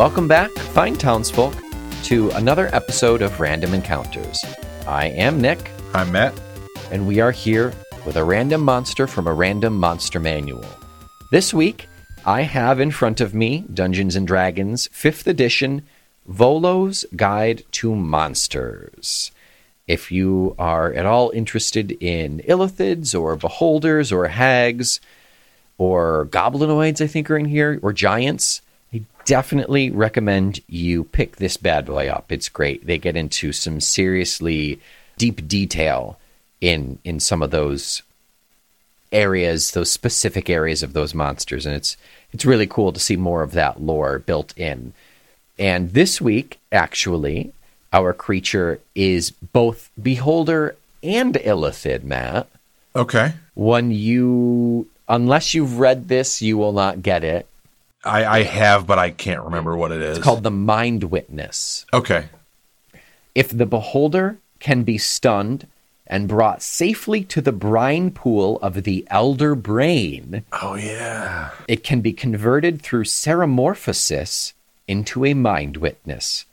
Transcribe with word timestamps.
Welcome 0.00 0.28
back, 0.28 0.50
fine 0.52 0.96
townsfolk, 0.96 1.54
to 2.04 2.30
another 2.30 2.74
episode 2.74 3.20
of 3.20 3.38
Random 3.38 3.74
Encounters. 3.74 4.42
I 4.86 5.08
am 5.08 5.42
Nick, 5.42 5.70
I'm 5.92 6.10
Matt. 6.10 6.32
and 6.90 7.06
we 7.06 7.20
are 7.20 7.32
here 7.32 7.74
with 8.06 8.16
a 8.16 8.24
random 8.24 8.62
monster 8.62 9.06
from 9.06 9.26
a 9.26 9.34
random 9.34 9.78
monster 9.78 10.18
manual. 10.18 10.64
This 11.32 11.52
week, 11.52 11.86
I 12.24 12.40
have 12.40 12.80
in 12.80 12.92
front 12.92 13.20
of 13.20 13.34
me 13.34 13.66
Dungeons 13.74 14.16
and 14.16 14.26
Dragons 14.26 14.88
5th 14.88 15.26
edition 15.26 15.82
Volo's 16.26 17.04
Guide 17.14 17.64
to 17.72 17.94
Monsters. 17.94 19.32
If 19.86 20.10
you 20.10 20.54
are 20.58 20.94
at 20.94 21.04
all 21.04 21.28
interested 21.34 21.92
in 22.02 22.40
illithids 22.48 23.14
or 23.14 23.36
beholders 23.36 24.10
or 24.10 24.28
hags 24.28 24.98
or 25.76 26.26
goblinoids, 26.30 27.02
I 27.02 27.06
think 27.06 27.30
are 27.30 27.36
in 27.36 27.44
here, 27.44 27.78
or 27.82 27.92
giants, 27.92 28.62
definitely 29.24 29.90
recommend 29.90 30.60
you 30.68 31.04
pick 31.04 31.36
this 31.36 31.56
bad 31.56 31.86
boy 31.86 32.08
up. 32.08 32.30
It's 32.30 32.48
great. 32.48 32.86
They 32.86 32.98
get 32.98 33.16
into 33.16 33.52
some 33.52 33.80
seriously 33.80 34.80
deep 35.18 35.46
detail 35.46 36.18
in 36.60 36.98
in 37.04 37.20
some 37.20 37.42
of 37.42 37.50
those 37.50 38.02
areas, 39.12 39.72
those 39.72 39.90
specific 39.90 40.48
areas 40.48 40.82
of 40.82 40.92
those 40.92 41.14
monsters, 41.14 41.66
and 41.66 41.74
it's 41.74 41.96
it's 42.32 42.44
really 42.44 42.66
cool 42.66 42.92
to 42.92 43.00
see 43.00 43.16
more 43.16 43.42
of 43.42 43.52
that 43.52 43.80
lore 43.80 44.18
built 44.18 44.56
in. 44.56 44.92
And 45.58 45.92
this 45.92 46.20
week, 46.20 46.58
actually, 46.72 47.52
our 47.92 48.12
creature 48.12 48.80
is 48.94 49.30
both 49.30 49.90
beholder 50.00 50.76
and 51.02 51.34
illithid, 51.34 52.02
Matt. 52.02 52.48
Okay. 52.94 53.34
One 53.54 53.90
you 53.90 54.88
unless 55.08 55.54
you've 55.54 55.78
read 55.78 56.08
this, 56.08 56.40
you 56.40 56.56
will 56.56 56.72
not 56.72 57.02
get 57.02 57.24
it. 57.24 57.46
I, 58.04 58.24
I 58.24 58.42
have, 58.44 58.86
but 58.86 58.98
I 58.98 59.10
can't 59.10 59.42
remember 59.44 59.76
what 59.76 59.92
it 59.92 60.00
is. 60.00 60.18
It's 60.18 60.24
called 60.24 60.42
the 60.42 60.50
mind 60.50 61.04
witness. 61.04 61.84
Okay. 61.92 62.26
If 63.34 63.50
the 63.50 63.66
beholder 63.66 64.38
can 64.58 64.82
be 64.82 64.98
stunned 64.98 65.66
and 66.06 66.26
brought 66.26 66.62
safely 66.62 67.22
to 67.24 67.40
the 67.40 67.52
brine 67.52 68.10
pool 68.10 68.58
of 68.62 68.82
the 68.82 69.06
elder 69.10 69.54
brain, 69.54 70.44
Oh 70.52 70.74
yeah. 70.74 71.50
it 71.68 71.84
can 71.84 72.00
be 72.00 72.12
converted 72.12 72.82
through 72.82 73.04
ceremorphosis 73.04 74.52
into 74.88 75.24
a 75.24 75.34
mind 75.34 75.76
witness. 75.76 76.46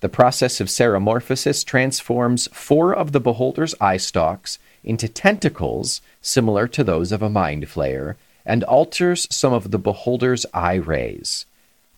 The 0.00 0.08
process 0.08 0.60
of 0.60 0.68
ceremorphosis 0.68 1.64
transforms 1.64 2.48
four 2.52 2.94
of 2.94 3.12
the 3.12 3.20
beholder's 3.20 3.74
eye 3.80 3.96
stalks 3.96 4.58
into 4.84 5.08
tentacles 5.08 6.00
similar 6.20 6.68
to 6.68 6.84
those 6.84 7.10
of 7.10 7.22
a 7.22 7.30
mind 7.30 7.64
flayer 7.66 8.14
and 8.48 8.64
alters 8.64 9.28
some 9.30 9.52
of 9.52 9.70
the 9.70 9.78
beholder's 9.78 10.46
eye 10.54 10.74
rays. 10.74 11.44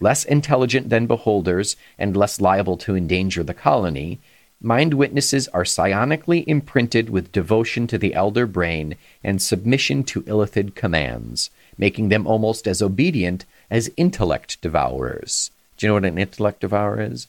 Less 0.01 0.25
intelligent 0.25 0.91
than 0.91 1.07
beholders 1.07 1.77
and 1.99 2.17
less 2.17 2.41
liable 2.41 2.77
to 2.79 2.97
endanger 2.97 3.45
the 3.45 3.55
colony, 3.55 4.19
mind 4.61 4.95
witnesses 4.95 5.47
are 5.49 5.63
psionically 5.63 6.45
imprinted 6.47 7.09
with 7.09 7.33
devotion 7.33 7.87
to 7.87 7.97
the 7.97 8.15
elder 8.15 8.47
brain 8.47 8.97
and 9.23 9.41
submission 9.41 10.03
to 10.05 10.23
illithid 10.23 10.75
commands, 10.75 11.51
making 11.79 12.09
them 12.09 12.27
almost 12.27 12.67
as 12.67 12.83
obedient 12.83 13.45
as 13.71 13.93
intellect 13.97 14.61
devourers. 14.61 15.51
Do 15.77 15.87
you 15.87 15.91
know 15.91 15.95
what 15.95 16.05
an 16.05 16.19
intellect 16.19 16.61
devourer 16.61 17.01
is? 17.01 17.29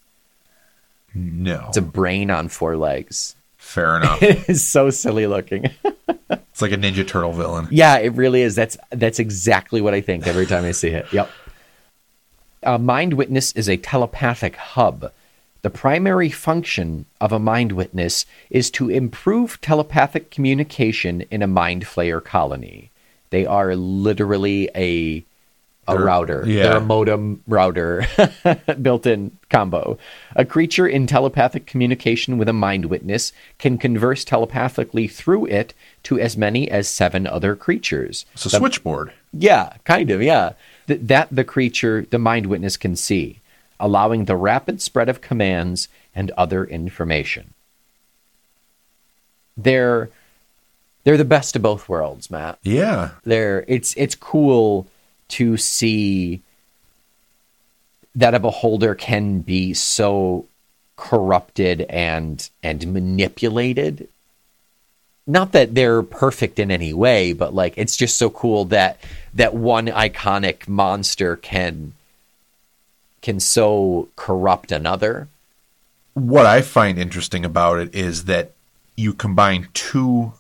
No. 1.13 1.65
It's 1.67 1.77
a 1.77 1.81
brain 1.81 2.31
on 2.31 2.47
four 2.47 2.75
legs. 2.75 3.35
Fair 3.71 3.95
enough. 3.95 4.21
It 4.31 4.49
is 4.49 4.67
so 4.67 4.89
silly 4.89 5.27
looking. 5.27 5.69
it's 6.29 6.61
like 6.61 6.73
a 6.73 6.77
Ninja 6.77 7.07
Turtle 7.07 7.31
villain. 7.31 7.69
Yeah, 7.71 7.97
it 7.97 8.13
really 8.13 8.41
is. 8.41 8.53
That's 8.53 8.77
that's 8.89 9.17
exactly 9.17 9.79
what 9.79 9.93
I 9.93 10.01
think 10.01 10.27
every 10.27 10.45
time 10.45 10.65
I 10.65 10.71
see 10.71 10.89
it. 10.89 11.05
Yep. 11.13 11.29
A 12.63 12.77
mind 12.77 13.13
witness 13.13 13.53
is 13.53 13.69
a 13.69 13.77
telepathic 13.77 14.57
hub. 14.57 15.11
The 15.61 15.69
primary 15.69 16.29
function 16.29 17.05
of 17.21 17.31
a 17.31 17.39
mind 17.39 17.71
witness 17.71 18.25
is 18.49 18.69
to 18.71 18.89
improve 18.89 19.61
telepathic 19.61 20.31
communication 20.31 21.21
in 21.31 21.41
a 21.41 21.47
mind 21.47 21.85
flayer 21.85 22.23
colony. 22.23 22.91
They 23.29 23.45
are 23.45 23.75
literally 23.75 24.69
a 24.75 25.23
a 25.93 26.03
router. 26.03 26.43
yeah. 26.45 26.63
They're 26.63 26.77
a 26.77 26.81
modem 26.81 27.41
router 27.47 28.05
built-in 28.81 29.37
combo. 29.49 29.97
A 30.35 30.45
creature 30.45 30.87
in 30.87 31.07
telepathic 31.07 31.65
communication 31.65 32.37
with 32.37 32.47
a 32.49 32.53
mind 32.53 32.85
witness 32.85 33.33
can 33.59 33.77
converse 33.77 34.23
telepathically 34.23 35.07
through 35.07 35.45
it 35.47 35.73
to 36.03 36.19
as 36.19 36.37
many 36.37 36.69
as 36.69 36.87
seven 36.87 37.27
other 37.27 37.55
creatures. 37.55 38.25
It's 38.33 38.45
a 38.45 38.49
switchboard. 38.49 39.13
Yeah, 39.33 39.73
kind 39.83 40.11
of, 40.11 40.21
yeah. 40.21 40.53
Th- 40.87 40.99
that 41.01 41.27
the 41.31 41.43
creature, 41.43 42.05
the 42.09 42.19
mind 42.19 42.47
witness, 42.47 42.77
can 42.77 42.95
see, 42.95 43.39
allowing 43.79 44.25
the 44.25 44.35
rapid 44.35 44.81
spread 44.81 45.09
of 45.09 45.21
commands 45.21 45.87
and 46.15 46.31
other 46.31 46.65
information. 46.65 47.53
They're 49.57 50.09
they're 51.03 51.17
the 51.17 51.25
best 51.25 51.55
of 51.55 51.61
both 51.61 51.89
worlds, 51.89 52.29
Matt. 52.29 52.59
Yeah. 52.63 53.11
They're 53.23 53.65
it's 53.67 53.93
it's 53.97 54.15
cool 54.15 54.87
to 55.31 55.57
see 55.57 56.41
that 58.15 58.33
a 58.33 58.39
beholder 58.39 58.93
can 58.95 59.39
be 59.39 59.73
so 59.73 60.45
corrupted 60.95 61.81
and 61.81 62.49
and 62.61 62.93
manipulated. 62.93 64.07
Not 65.25 65.53
that 65.53 65.73
they're 65.73 66.03
perfect 66.03 66.59
in 66.59 66.69
any 66.69 66.93
way 66.93 67.33
but 67.33 67.53
like 67.53 67.73
it's 67.77 67.95
just 67.95 68.17
so 68.17 68.29
cool 68.29 68.65
that 68.65 68.99
that 69.33 69.53
one 69.53 69.87
iconic 69.87 70.67
monster 70.67 71.35
can 71.35 71.93
can 73.21 73.39
so 73.39 74.09
corrupt 74.15 74.71
another. 74.71 75.27
What 76.13 76.45
I 76.45 76.61
find 76.61 76.99
interesting 76.99 77.45
about 77.45 77.79
it 77.79 77.95
is 77.95 78.25
that 78.25 78.51
you 78.97 79.13
combine 79.13 79.69
two 79.73 80.33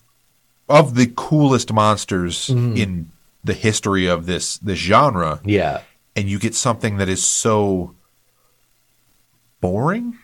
of 0.67 0.95
the 0.95 1.11
coolest 1.15 1.71
monsters 1.71 2.47
mm-hmm. 2.47 2.75
in 2.75 3.11
the 3.43 3.53
history 3.53 4.05
of 4.07 4.25
this 4.25 4.57
this 4.59 4.77
genre, 4.79 5.41
yeah 5.45 5.81
and 6.15 6.27
you 6.29 6.37
get 6.39 6.53
something 6.55 6.97
that 6.97 7.07
is 7.09 7.23
so 7.23 7.95
boring. 9.61 10.17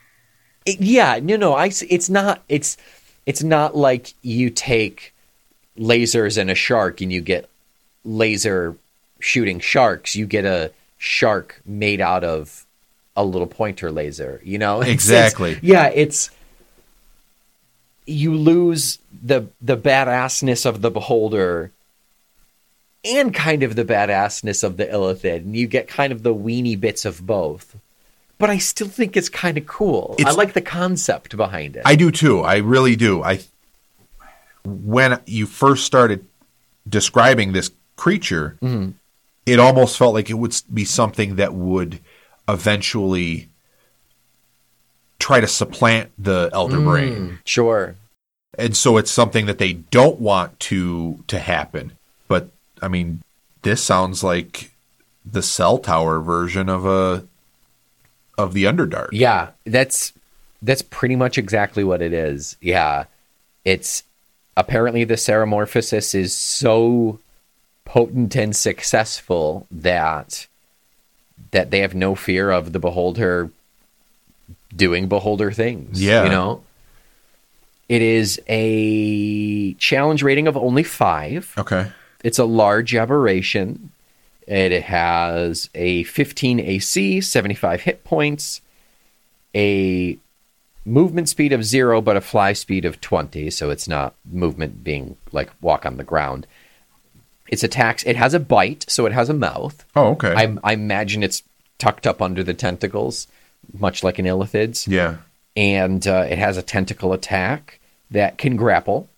It- 0.65 0.81
yeah, 0.81 1.19
no, 1.21 1.35
no. 1.37 1.53
I. 1.53 1.71
It's 1.89 2.09
not. 2.09 2.43
It's. 2.49 2.77
It's 3.25 3.43
not 3.43 3.75
like 3.75 4.13
you 4.21 4.49
take 4.49 5.13
lasers 5.77 6.37
and 6.37 6.49
a 6.49 6.55
shark 6.55 7.01
and 7.01 7.11
you 7.11 7.21
get 7.21 7.49
laser 8.05 8.75
shooting 9.19 9.59
sharks. 9.59 10.15
You 10.15 10.25
get 10.25 10.45
a 10.45 10.71
shark 10.97 11.61
made 11.65 12.01
out 12.01 12.23
of 12.23 12.65
a 13.15 13.23
little 13.25 13.47
pointer 13.47 13.91
laser. 13.91 14.41
You 14.43 14.57
know 14.57 14.81
It's- 14.81 14.89
it's- 15.09 15.31
Exactly. 15.31 15.59
yeah, 15.61 15.87
it's. 15.87 16.29
You 18.05 18.35
lose 18.35 18.99
the 19.23 19.47
the 19.61 19.77
badassness 19.77 20.65
of 20.65 20.81
the 20.81 20.91
beholder. 20.91 21.71
And 23.07 23.33
kind 23.33 23.63
of 23.63 23.75
the 23.75 23.85
badassness 23.85 24.63
of 24.63 24.77
the 24.77 24.85
illithid, 24.85 25.37
and 25.37 25.55
you 25.55 25.67
get 25.67 25.87
kind 25.87 26.11
of 26.11 26.23
the 26.23 26.35
weenie 26.35 26.79
bits 26.79 27.05
of 27.05 27.25
both 27.25 27.75
but 28.37 28.49
I 28.49 28.57
still 28.59 28.87
think 28.87 29.17
it's 29.17 29.29
kind 29.29 29.57
of 29.57 29.65
cool. 29.65 30.15
I 30.23 30.31
like 30.31 30.53
the 30.53 30.61
concept 30.61 31.35
behind 31.35 31.75
it. 31.75 31.83
I 31.85 31.95
do 31.95 32.11
too. 32.11 32.41
I 32.41 32.57
really 32.57 32.95
do. 32.95 33.23
I 33.23 33.39
when 34.63 35.19
you 35.25 35.45
first 35.45 35.85
started 35.85 36.25
describing 36.87 37.53
this 37.53 37.71
creature, 37.95 38.57
mm-hmm. 38.61 38.91
it 39.45 39.59
almost 39.59 39.97
felt 39.97 40.13
like 40.13 40.29
it 40.29 40.35
would 40.35 40.55
be 40.71 40.85
something 40.85 41.37
that 41.37 41.53
would 41.53 41.99
eventually 42.47 43.49
try 45.19 45.39
to 45.39 45.47
supplant 45.47 46.11
the 46.17 46.49
elder 46.53 46.77
mm, 46.77 46.85
brain. 46.85 47.39
sure. 47.43 47.95
And 48.57 48.75
so 48.75 48.97
it's 48.97 49.11
something 49.11 49.45
that 49.47 49.57
they 49.57 49.73
don't 49.73 50.19
want 50.19 50.59
to 50.61 51.23
to 51.27 51.39
happen. 51.39 51.96
I 52.81 52.87
mean, 52.87 53.23
this 53.61 53.83
sounds 53.83 54.23
like 54.23 54.71
the 55.25 55.41
cell 55.41 55.77
tower 55.77 56.19
version 56.19 56.69
of 56.69 56.85
a 56.85 57.25
of 58.37 58.53
the 58.53 58.65
Underdark. 58.65 59.09
Yeah, 59.11 59.49
that's 59.65 60.13
that's 60.61 60.81
pretty 60.81 61.15
much 61.15 61.37
exactly 61.37 61.83
what 61.83 62.01
it 62.01 62.13
is. 62.13 62.57
Yeah. 62.61 63.05
It's 63.65 64.03
apparently 64.55 65.03
the 65.03 65.15
ceremorphosis 65.15 66.15
is 66.15 66.35
so 66.35 67.19
potent 67.85 68.35
and 68.35 68.55
successful 68.55 69.67
that 69.71 70.47
that 71.51 71.71
they 71.71 71.79
have 71.79 71.95
no 71.95 72.15
fear 72.15 72.49
of 72.51 72.73
the 72.73 72.79
beholder 72.79 73.49
doing 74.75 75.07
beholder 75.07 75.51
things. 75.51 76.01
Yeah. 76.01 76.23
You 76.23 76.29
know? 76.29 76.63
It 77.87 78.01
is 78.01 78.41
a 78.49 79.73
challenge 79.75 80.21
rating 80.21 80.47
of 80.47 80.57
only 80.57 80.83
five. 80.83 81.53
Okay. 81.57 81.89
It's 82.23 82.39
a 82.39 82.45
large 82.45 82.95
aberration. 82.95 83.91
It 84.47 84.83
has 84.83 85.69
a 85.75 86.03
15 86.03 86.59
AC, 86.59 87.21
75 87.21 87.81
hit 87.81 88.03
points, 88.03 88.61
a 89.53 90.17
movement 90.85 91.27
speed 91.27 91.51
of 91.51 91.65
zero, 91.65 92.01
but 92.01 92.15
a 92.15 92.21
fly 92.21 92.53
speed 92.53 92.85
of 92.85 93.01
20. 93.01 93.49
So 93.49 93.69
it's 93.69 93.87
not 93.87 94.15
movement 94.31 94.83
being 94.83 95.17
like 95.31 95.51
walk 95.61 95.85
on 95.85 95.97
the 95.97 96.03
ground. 96.03 96.47
Its 97.49 97.63
attacks, 97.63 98.03
it 98.03 98.15
has 98.15 98.33
a 98.33 98.39
bite, 98.39 98.85
so 98.87 99.05
it 99.05 99.13
has 99.13 99.29
a 99.29 99.33
mouth. 99.33 99.85
Oh, 99.95 100.11
okay. 100.11 100.33
I, 100.35 100.57
I 100.63 100.73
imagine 100.73 101.23
it's 101.23 101.43
tucked 101.77 102.07
up 102.07 102.21
under 102.21 102.43
the 102.43 102.53
tentacles, 102.53 103.27
much 103.77 104.03
like 104.03 104.19
an 104.19 104.25
illithid's. 104.25 104.87
Yeah. 104.87 105.17
And 105.55 106.05
uh, 106.07 106.25
it 106.29 106.37
has 106.37 106.57
a 106.57 106.61
tentacle 106.61 107.13
attack 107.13 107.79
that 108.11 108.37
can 108.37 108.55
grapple. 108.55 109.09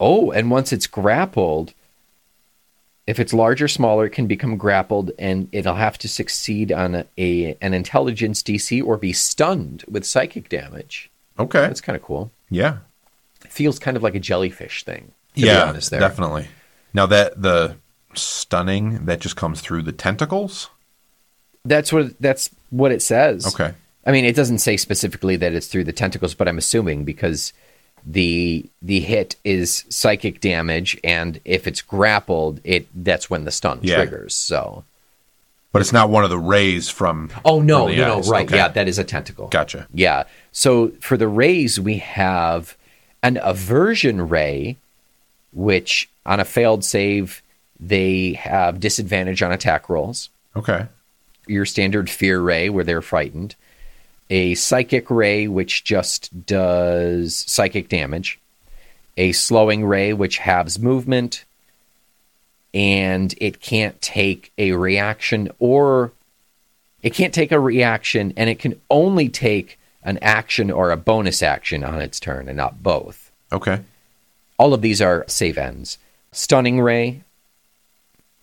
Oh, 0.00 0.30
and 0.30 0.50
once 0.50 0.72
it's 0.72 0.86
grappled, 0.86 1.74
if 3.06 3.18
it's 3.18 3.32
large 3.32 3.62
or 3.62 3.68
smaller, 3.68 4.06
it 4.06 4.10
can 4.10 4.26
become 4.26 4.56
grappled, 4.56 5.10
and 5.18 5.48
it'll 5.50 5.74
have 5.74 5.98
to 5.98 6.08
succeed 6.08 6.70
on 6.70 6.94
a, 6.94 7.06
a 7.16 7.56
an 7.60 7.74
intelligence 7.74 8.42
DC 8.42 8.84
or 8.84 8.96
be 8.96 9.12
stunned 9.12 9.84
with 9.88 10.04
psychic 10.04 10.48
damage. 10.48 11.10
Okay. 11.38 11.60
That's 11.60 11.80
kind 11.80 11.96
of 11.96 12.02
cool. 12.02 12.30
yeah. 12.50 12.78
It 13.44 13.52
feels 13.52 13.78
kind 13.78 13.96
of 13.96 14.02
like 14.02 14.16
a 14.16 14.20
jellyfish 14.20 14.84
thing. 14.84 15.12
To 15.36 15.40
yeah. 15.40 15.64
be 15.64 15.70
honest, 15.70 15.90
there. 15.90 16.00
Definitely. 16.00 16.48
Now 16.92 17.06
that 17.06 17.40
the 17.40 17.76
stunning 18.14 19.04
that 19.06 19.20
just 19.20 19.36
comes 19.36 19.60
through 19.60 19.82
the 19.82 19.92
tentacles. 19.92 20.68
That's 21.64 21.92
what 21.92 22.18
that's 22.20 22.50
what 22.70 22.92
it 22.92 23.02
says. 23.02 23.46
Okay. 23.46 23.74
I 24.06 24.12
mean, 24.12 24.24
it 24.24 24.34
doesn't 24.34 24.58
say 24.58 24.76
specifically 24.76 25.36
that 25.36 25.52
it's 25.52 25.66
through 25.66 25.84
the 25.84 25.92
tentacles, 25.92 26.34
but 26.34 26.48
I'm 26.48 26.58
assuming 26.58 27.04
because 27.04 27.52
the 28.06 28.66
the 28.82 29.00
hit 29.00 29.36
is 29.44 29.84
psychic 29.88 30.40
damage, 30.40 30.98
and 31.04 31.40
if 31.44 31.66
it's 31.66 31.80
grappled, 31.82 32.60
it 32.64 32.86
that's 32.94 33.28
when 33.30 33.44
the 33.44 33.50
stun 33.50 33.80
Yeah. 33.82 33.96
triggers. 33.96 34.34
So, 34.34 34.84
But 35.72 35.82
it's 35.82 35.92
not 35.92 36.08
one 36.10 36.24
of 36.24 36.30
the 36.30 36.38
rays 36.38 36.88
from. 36.88 37.30
oh 37.44 37.60
no, 37.60 37.86
from 37.88 37.96
no, 37.96 38.20
no, 38.20 38.30
right? 38.30 38.46
Okay. 38.46 38.56
Yeah, 38.56 38.68
that 38.68 38.88
is 38.88 38.98
a 38.98 39.04
tentacle. 39.04 39.48
Gotcha. 39.48 39.86
Yeah. 39.92 40.24
So 40.52 40.88
for 41.00 41.16
the 41.16 41.28
rays, 41.28 41.78
we 41.78 41.98
have 41.98 42.76
an 43.22 43.38
aversion 43.42 44.28
ray, 44.28 44.76
which 45.52 46.08
on 46.24 46.40
a 46.40 46.44
failed 46.44 46.84
save, 46.84 47.42
they 47.80 48.32
have 48.34 48.80
disadvantage 48.80 49.42
on 49.42 49.52
attack 49.52 49.88
rolls. 49.88 50.30
Okay. 50.56 50.86
Your 51.46 51.64
standard 51.64 52.10
fear 52.10 52.40
ray, 52.40 52.68
where 52.68 52.84
they're 52.84 53.00
frightened. 53.02 53.54
A 54.30 54.54
psychic 54.54 55.10
ray, 55.10 55.48
which 55.48 55.84
just 55.84 56.46
does 56.46 57.44
psychic 57.46 57.88
damage. 57.88 58.38
A 59.16 59.32
slowing 59.32 59.84
ray, 59.84 60.12
which 60.12 60.38
halves 60.38 60.78
movement. 60.78 61.44
And 62.74 63.34
it 63.38 63.60
can't 63.60 64.00
take 64.02 64.52
a 64.58 64.72
reaction 64.72 65.50
or 65.58 66.12
it 67.02 67.14
can't 67.14 67.32
take 67.32 67.52
a 67.52 67.60
reaction 67.60 68.32
and 68.36 68.50
it 68.50 68.58
can 68.58 68.80
only 68.90 69.28
take 69.28 69.78
an 70.02 70.18
action 70.20 70.70
or 70.70 70.90
a 70.90 70.96
bonus 70.96 71.42
action 71.42 71.82
on 71.84 72.00
its 72.00 72.20
turn 72.20 72.48
and 72.48 72.56
not 72.56 72.82
both. 72.82 73.30
Okay. 73.52 73.80
All 74.58 74.74
of 74.74 74.82
these 74.82 75.00
are 75.00 75.24
save 75.28 75.56
ends. 75.56 75.98
Stunning 76.32 76.80
ray, 76.80 77.22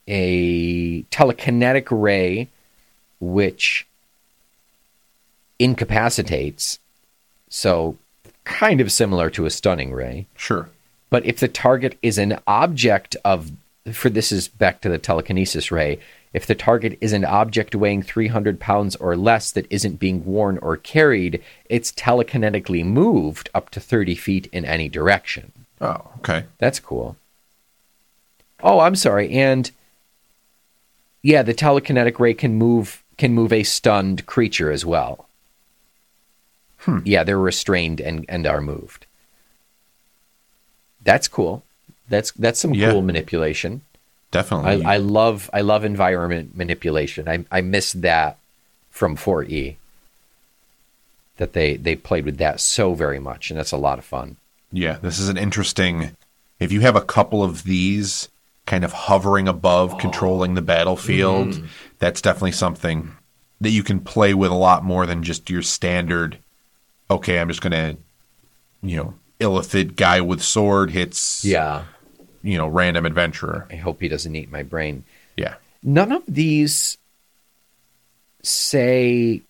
a 0.07 1.03
telekinetic 1.03 1.87
ray, 1.91 2.47
which 3.19 3.85
incapacitates, 5.59 6.79
so 7.49 7.97
kind 8.43 8.81
of 8.81 8.91
similar 8.91 9.29
to 9.31 9.45
a 9.45 9.49
stunning 9.49 9.91
ray. 9.91 10.27
Sure. 10.35 10.69
But 11.09 11.25
if 11.25 11.39
the 11.39 11.47
target 11.47 11.97
is 12.01 12.17
an 12.17 12.39
object 12.47 13.15
of, 13.23 13.51
for 13.91 14.09
this 14.09 14.31
is 14.31 14.47
back 14.47 14.81
to 14.81 14.89
the 14.89 14.97
telekinesis 14.97 15.71
ray, 15.71 15.99
if 16.33 16.45
the 16.45 16.55
target 16.55 16.97
is 16.99 17.13
an 17.13 17.23
object 17.23 17.75
weighing 17.75 18.03
300 18.03 18.59
pounds 18.59 18.97
or 18.97 19.15
less 19.15 19.51
that 19.51 19.67
isn't 19.69 19.99
being 20.01 20.25
worn 20.25 20.57
or 20.57 20.75
carried, 20.75 21.41
it's 21.69 21.93
telekinetically 21.93 22.83
moved 22.83 23.49
up 23.53 23.69
to 23.69 23.79
30 23.79 24.15
feet 24.15 24.47
in 24.51 24.65
any 24.65 24.89
direction. 24.89 25.53
Oh, 25.79 26.01
okay. 26.17 26.43
That's 26.57 26.79
cool. 26.81 27.15
Oh, 28.61 28.79
I'm 28.79 28.95
sorry. 28.95 29.31
And 29.31 29.71
yeah, 31.21 31.41
the 31.41 31.53
telekinetic 31.53 32.19
ray 32.19 32.33
can 32.33 32.55
move 32.55 33.01
can 33.17 33.33
move 33.33 33.53
a 33.53 33.63
stunned 33.63 34.25
creature 34.25 34.71
as 34.71 34.85
well. 34.85 35.29
Hmm. 36.85 36.99
Yeah, 37.03 37.23
they're 37.23 37.39
restrained 37.39 37.99
and, 37.99 38.25
and 38.29 38.45
are 38.45 38.61
moved. 38.61 39.05
That's 41.03 41.27
cool. 41.27 41.63
That's 42.09 42.31
that's 42.31 42.59
some 42.59 42.73
Yeah. 42.73 42.91
cool 42.91 43.01
manipulation. 43.01 43.81
Definitely. 44.31 44.85
I, 44.85 44.95
I 44.95 44.97
love 44.97 45.49
I 45.53 45.61
love 45.61 45.83
environment 45.83 46.55
manipulation. 46.55 47.27
I 47.27 47.45
I 47.51 47.61
miss 47.61 47.93
that 47.93 48.37
from 48.91 49.17
4E. 49.17 49.75
That 51.37 51.53
they 51.53 51.75
they 51.75 51.95
played 51.95 52.25
with 52.25 52.37
that 52.37 52.59
so 52.59 52.93
very 52.93 53.19
much, 53.19 53.49
and 53.49 53.59
that's 53.59 53.71
a 53.71 53.77
lot 53.77 53.99
of 53.99 54.05
fun. 54.05 54.37
Yeah, 54.71 54.97
this 55.01 55.19
is 55.19 55.29
an 55.29 55.37
interesting. 55.37 56.15
If 56.59 56.71
you 56.71 56.81
have 56.81 56.95
a 56.95 57.01
couple 57.01 57.43
of 57.43 57.63
these 57.63 58.29
kind 58.65 58.83
of 58.83 58.93
hovering 58.93 59.47
above, 59.47 59.93
oh. 59.93 59.97
controlling 59.97 60.53
the 60.53 60.61
battlefield, 60.61 61.49
mm-hmm. 61.49 61.65
that's 61.99 62.21
definitely 62.21 62.53
something 62.53 63.11
that 63.61 63.69
you 63.69 63.83
can 63.83 63.99
play 63.99 64.33
with 64.33 64.51
a 64.51 64.55
lot 64.55 64.83
more 64.83 65.05
than 65.05 65.23
just 65.23 65.49
your 65.49 65.61
standard. 65.61 66.37
Okay, 67.09 67.39
I'm 67.39 67.47
just 67.47 67.61
gonna, 67.61 67.97
you 68.81 68.97
know, 68.97 69.13
illithid 69.39 69.95
guy 69.95 70.21
with 70.21 70.41
sword 70.41 70.91
hits, 70.91 71.43
Yeah. 71.45 71.83
you 72.41 72.57
know, 72.57 72.67
random 72.67 73.05
adventurer. 73.05 73.67
I 73.71 73.75
hope 73.75 74.01
he 74.01 74.07
doesn't 74.07 74.35
eat 74.35 74.51
my 74.51 74.63
brain. 74.63 75.03
Yeah, 75.37 75.55
None 75.83 76.11
of 76.11 76.23
these 76.27 76.97
say 78.43 79.41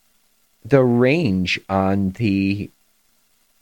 the 0.63 0.84
range 0.84 1.60
on 1.69 2.12
the 2.12 2.69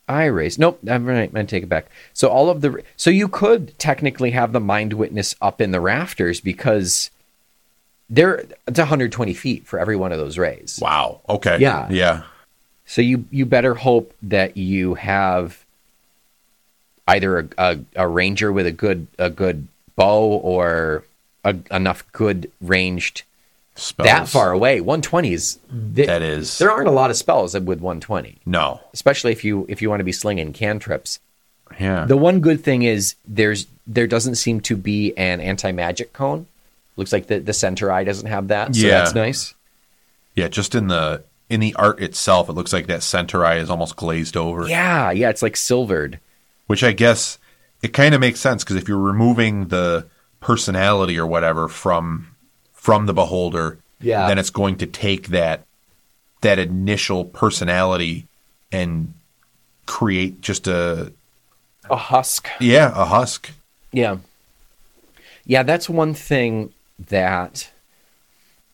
eye 0.07 0.25
rays. 0.25 0.57
Nope, 0.59 0.79
I'm 0.89 1.05
going 1.05 1.29
to 1.31 1.43
take 1.45 1.63
it 1.63 1.69
back. 1.69 1.87
So 2.13 2.27
all 2.29 2.49
of 2.49 2.61
the 2.61 2.83
so 2.97 3.09
you 3.09 3.27
could 3.27 3.77
technically 3.79 4.31
have 4.31 4.51
the 4.53 4.59
mind 4.59 4.93
witness 4.93 5.35
up 5.41 5.59
in 5.61 5.71
the 5.71 5.79
rafters 5.81 6.39
because 6.39 7.09
there 8.09 8.45
it's 8.67 8.79
120 8.79 9.33
feet 9.33 9.65
for 9.65 9.79
every 9.79 9.95
one 9.95 10.11
of 10.11 10.17
those 10.19 10.37
rays. 10.37 10.79
wow. 10.81 11.21
Okay, 11.27 11.57
Yeah. 11.59 11.87
yeah, 11.89 12.23
So 12.85 13.01
you 13.01 13.25
you 13.31 13.45
better 13.45 13.75
hope 13.75 14.13
that 14.21 14.57
you 14.57 14.95
have 14.95 15.63
either 17.07 17.39
a, 17.39 17.47
a, 17.57 17.79
a 17.95 18.07
ranger 18.07 18.51
with 18.51 18.65
a 18.65 18.71
good 18.71 19.07
a 19.17 19.29
good 19.29 19.67
bow 19.95 20.23
or 20.37 21.03
a, 21.43 21.55
enough 21.71 22.09
good 22.11 22.51
ranged 22.61 23.23
Spells. 23.75 24.05
that 24.05 24.27
far 24.27 24.51
away. 24.51 24.79
120 24.81 25.33
is 25.33 25.57
th- 25.95 26.07
That 26.07 26.21
is 26.21 26.59
there 26.59 26.69
aren't 26.71 26.87
a 26.87 26.91
lot 26.91 27.09
of 27.09 27.15
spells 27.17 27.53
with 27.55 27.65
120, 27.81 28.37
no. 28.45 28.79
especially 28.93 29.31
if 29.31 29.43
you 29.43 29.65
if 29.67 29.81
you 29.81 29.89
want 29.89 29.99
to 29.99 30.03
be 30.05 30.11
slinging 30.11 30.53
cantrips. 30.53 31.19
Yeah, 31.79 32.05
The 32.05 32.17
one 32.17 32.39
good 32.39 32.63
thing 32.63 32.83
is 32.83 33.15
there's 33.27 33.65
there 33.87 34.05
doesn't 34.05 34.35
seem 34.35 34.59
to 34.61 34.77
be 34.77 35.17
an 35.17 35.41
anti 35.41 35.71
magic 35.71 36.13
cone. 36.13 36.45
Looks 36.97 37.11
like 37.11 37.25
the 37.27 37.39
the 37.39 37.53
center 37.53 37.91
eye 37.91 38.03
doesn't 38.03 38.27
have 38.27 38.49
that, 38.49 38.75
so 38.75 38.85
Yeah. 38.85 38.99
that's 38.99 39.15
nice. 39.15 39.55
yeah. 40.35 40.49
Just 40.49 40.75
in 40.75 40.87
the 40.87 41.23
in 41.49 41.59
the 41.59 41.73
art 41.75 41.99
itself, 42.01 42.49
it 42.49 42.53
looks 42.53 42.73
like 42.73 42.87
that 42.87 43.03
center 43.03 43.45
eye 43.45 43.57
is 43.57 43.69
almost 43.69 43.95
glazed 43.95 44.35
over. 44.37 44.67
Yeah, 44.67 45.11
yeah, 45.11 45.29
it's 45.29 45.41
like 45.41 45.57
silvered. 45.57 46.19
which 46.67 46.83
I 46.83 46.93
guess 46.93 47.37
it 47.81 47.93
kind 47.93 48.15
of 48.15 48.21
makes 48.21 48.39
sense 48.39 48.63
because 48.63 48.77
if 48.77 48.87
you're 48.87 48.97
removing 48.97 49.67
the 49.67 50.07
personality 50.39 51.17
or 51.19 51.27
whatever 51.27 51.67
from 51.67 52.35
from 52.73 53.05
the 53.05 53.13
beholder, 53.13 53.77
Yeah. 54.01 54.27
then 54.27 54.37
it's 54.39 54.49
going 54.49 54.77
to 54.77 54.85
take 54.87 55.27
that 55.27 55.65
that 56.41 56.59
initial 56.59 57.23
personality 57.25 58.27
and 58.71 59.13
create 59.85 60.41
just 60.41 60.67
a 60.67 61.11
A 61.89 61.95
husk. 61.97 62.47
yeah 62.59 62.91
a 62.95 63.05
husk. 63.05 63.51
Yeah. 63.91 64.17
Yeah, 65.45 65.63
that's 65.63 65.89
one 65.89 66.13
thing 66.13 66.71
that 67.07 67.69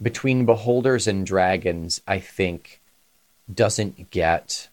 between 0.01 0.45
beholders 0.45 1.07
and 1.07 1.25
dragons, 1.25 2.01
I 2.07 2.19
think 2.19 2.79
doesn't 3.53 4.11
get 4.11 4.69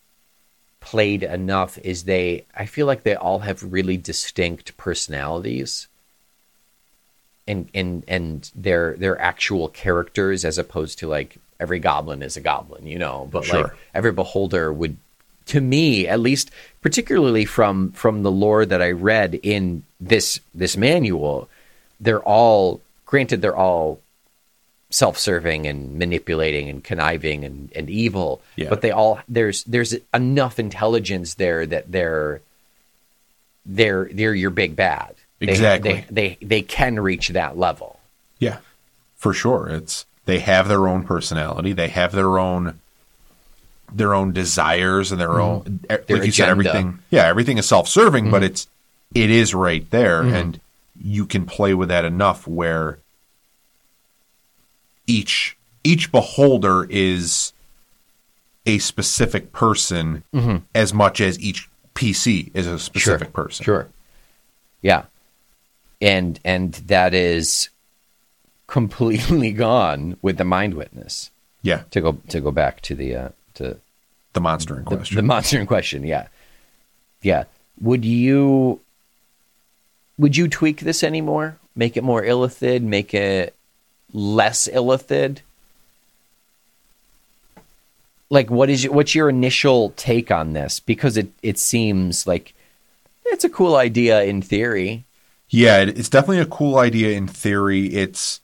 played 0.80 1.22
enough 1.22 1.78
is 1.78 2.04
they 2.04 2.44
I 2.54 2.66
feel 2.66 2.86
like 2.86 3.02
they 3.02 3.16
all 3.16 3.40
have 3.40 3.72
really 3.72 3.96
distinct 3.96 4.76
personalities 4.76 5.88
and 7.48 7.68
and 7.74 8.04
and 8.06 8.50
their 8.54 8.94
their 8.96 9.20
actual 9.20 9.68
characters 9.68 10.44
as 10.44 10.58
opposed 10.58 10.98
to 11.00 11.08
like 11.08 11.38
every 11.58 11.80
goblin 11.80 12.22
is 12.22 12.36
a 12.36 12.40
goblin, 12.40 12.86
you 12.86 12.98
know, 12.98 13.28
but 13.32 13.48
like 13.52 13.72
every 13.94 14.12
beholder 14.12 14.72
would 14.72 14.96
to 15.46 15.60
me 15.60 16.06
at 16.06 16.20
least 16.20 16.50
particularly 16.82 17.44
from 17.44 17.90
from 17.92 18.22
the 18.22 18.30
lore 18.30 18.64
that 18.64 18.82
I 18.82 18.90
read 18.92 19.40
in 19.42 19.82
this 20.00 20.38
this 20.54 20.76
manual, 20.76 21.48
they're 21.98 22.22
all 22.22 22.80
granted 23.06 23.42
they're 23.42 23.56
all 23.56 24.00
self-serving 24.90 25.66
and 25.66 25.98
manipulating 25.98 26.68
and 26.68 26.84
conniving 26.84 27.44
and, 27.44 27.72
and 27.74 27.90
evil 27.90 28.40
Yeah. 28.54 28.68
but 28.68 28.82
they 28.82 28.92
all 28.92 29.20
there's 29.28 29.64
there's 29.64 29.94
enough 30.14 30.58
intelligence 30.58 31.34
there 31.34 31.66
that 31.66 31.90
they're 31.90 32.40
they're 33.64 34.08
they're 34.12 34.34
your 34.34 34.50
big 34.50 34.76
bad 34.76 35.14
They- 35.40 35.48
Exactly. 35.48 36.04
they, 36.10 36.36
they 36.38 36.46
they 36.46 36.62
can 36.62 37.00
reach 37.00 37.30
that 37.30 37.58
level 37.58 37.98
Yeah, 38.38 38.58
for 39.16 39.32
sure. 39.32 39.68
It's 39.68 40.06
they 40.24 40.40
have 40.40 40.68
their 40.68 40.88
own 40.88 41.04
personality. 41.04 41.72
They 41.72 41.88
have 41.88 42.12
their 42.12 42.38
own 42.38 42.80
their 43.92 44.14
own 44.14 44.32
desires 44.32 45.12
and 45.12 45.20
their 45.20 45.28
mm-hmm. 45.28 45.40
own 45.40 45.80
Their 45.88 46.16
like 46.18 46.26
you 46.26 46.32
said 46.32 46.48
everything. 46.48 46.98
Yeah, 47.10 47.26
everything 47.26 47.58
is 47.58 47.66
self-serving, 47.66 48.30
but 48.30 48.38
mm-hmm. 48.38 48.46
it's 48.46 48.66
it 49.14 49.30
is 49.30 49.54
right 49.54 49.88
there, 49.90 50.22
mm-hmm. 50.22 50.34
and 50.34 50.60
you 51.00 51.26
can 51.26 51.46
play 51.46 51.74
with 51.74 51.88
that 51.88 52.04
enough 52.04 52.46
where 52.46 52.98
each 55.06 55.56
each 55.84 56.10
beholder 56.10 56.84
is 56.90 57.52
a 58.66 58.78
specific 58.78 59.52
person 59.52 60.24
as 60.74 60.92
much 60.92 61.20
as 61.20 61.38
each 61.38 61.68
PC 61.94 62.50
is 62.54 62.66
a 62.66 62.78
specific 62.78 63.32
person. 63.32 63.64
Sure. 63.64 63.88
Yeah. 64.82 65.04
And 66.00 66.38
and 66.44 66.74
that 66.74 67.14
is 67.14 67.68
completely 68.66 69.52
gone 69.66 70.16
with 70.22 70.36
the 70.38 70.44
mind 70.44 70.74
witness. 70.74 71.30
Yeah, 71.62 71.82
To 71.90 72.00
go 72.00 72.12
to 72.28 72.40
go 72.40 72.50
back 72.50 72.80
to 72.82 72.94
the 72.94 73.14
uh 73.16 73.28
to 73.54 73.78
the 74.32 74.40
monster 74.40 74.76
in 74.76 74.84
the, 74.84 74.96
question. 74.96 75.16
the 75.16 75.22
monster 75.22 75.58
in 75.60 75.66
question, 75.66 76.04
yeah. 76.04 76.28
Yeah. 77.22 77.44
Would 77.80 78.04
you 78.04 78.80
would 80.18 80.36
you 80.36 80.48
tweak 80.48 80.80
this 80.80 81.02
anymore? 81.02 81.58
Make 81.74 81.96
it 81.96 82.04
more 82.04 82.22
illithid, 82.22 82.82
make 82.82 83.14
it 83.14 83.54
less 84.12 84.68
illithid? 84.68 85.38
Like 88.28 88.50
what 88.50 88.70
is 88.70 88.84
your, 88.84 88.92
what's 88.92 89.14
your 89.14 89.28
initial 89.28 89.90
take 89.96 90.30
on 90.30 90.52
this? 90.52 90.80
Because 90.80 91.16
it 91.16 91.28
it 91.42 91.58
seems 91.58 92.26
like 92.26 92.54
it's 93.26 93.44
a 93.44 93.48
cool 93.48 93.76
idea 93.76 94.22
in 94.22 94.42
theory. 94.42 95.04
Yeah, 95.48 95.78
it's 95.78 96.08
definitely 96.08 96.40
a 96.40 96.46
cool 96.46 96.78
idea 96.78 97.16
in 97.16 97.28
theory. 97.28 97.86
It's 97.86 98.40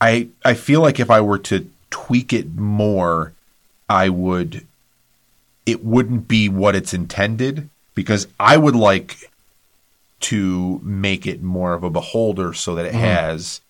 I 0.00 0.28
I 0.44 0.54
feel 0.54 0.80
like 0.80 1.00
if 1.00 1.10
I 1.10 1.20
were 1.20 1.38
to 1.38 1.70
tweak 1.90 2.32
it 2.32 2.54
more, 2.54 3.32
I 3.88 4.08
would 4.08 4.66
it 5.64 5.84
wouldn't 5.84 6.28
be 6.28 6.48
what 6.48 6.76
it's 6.76 6.94
intended 6.94 7.68
because 7.94 8.28
I 8.38 8.56
would 8.56 8.76
like 8.76 9.30
to 10.18 10.80
make 10.82 11.26
it 11.26 11.42
more 11.42 11.74
of 11.74 11.82
a 11.82 11.90
beholder 11.90 12.52
so 12.52 12.74
that 12.74 12.86
it 12.86 12.92
mm-hmm. 12.92 13.00
has 13.00 13.60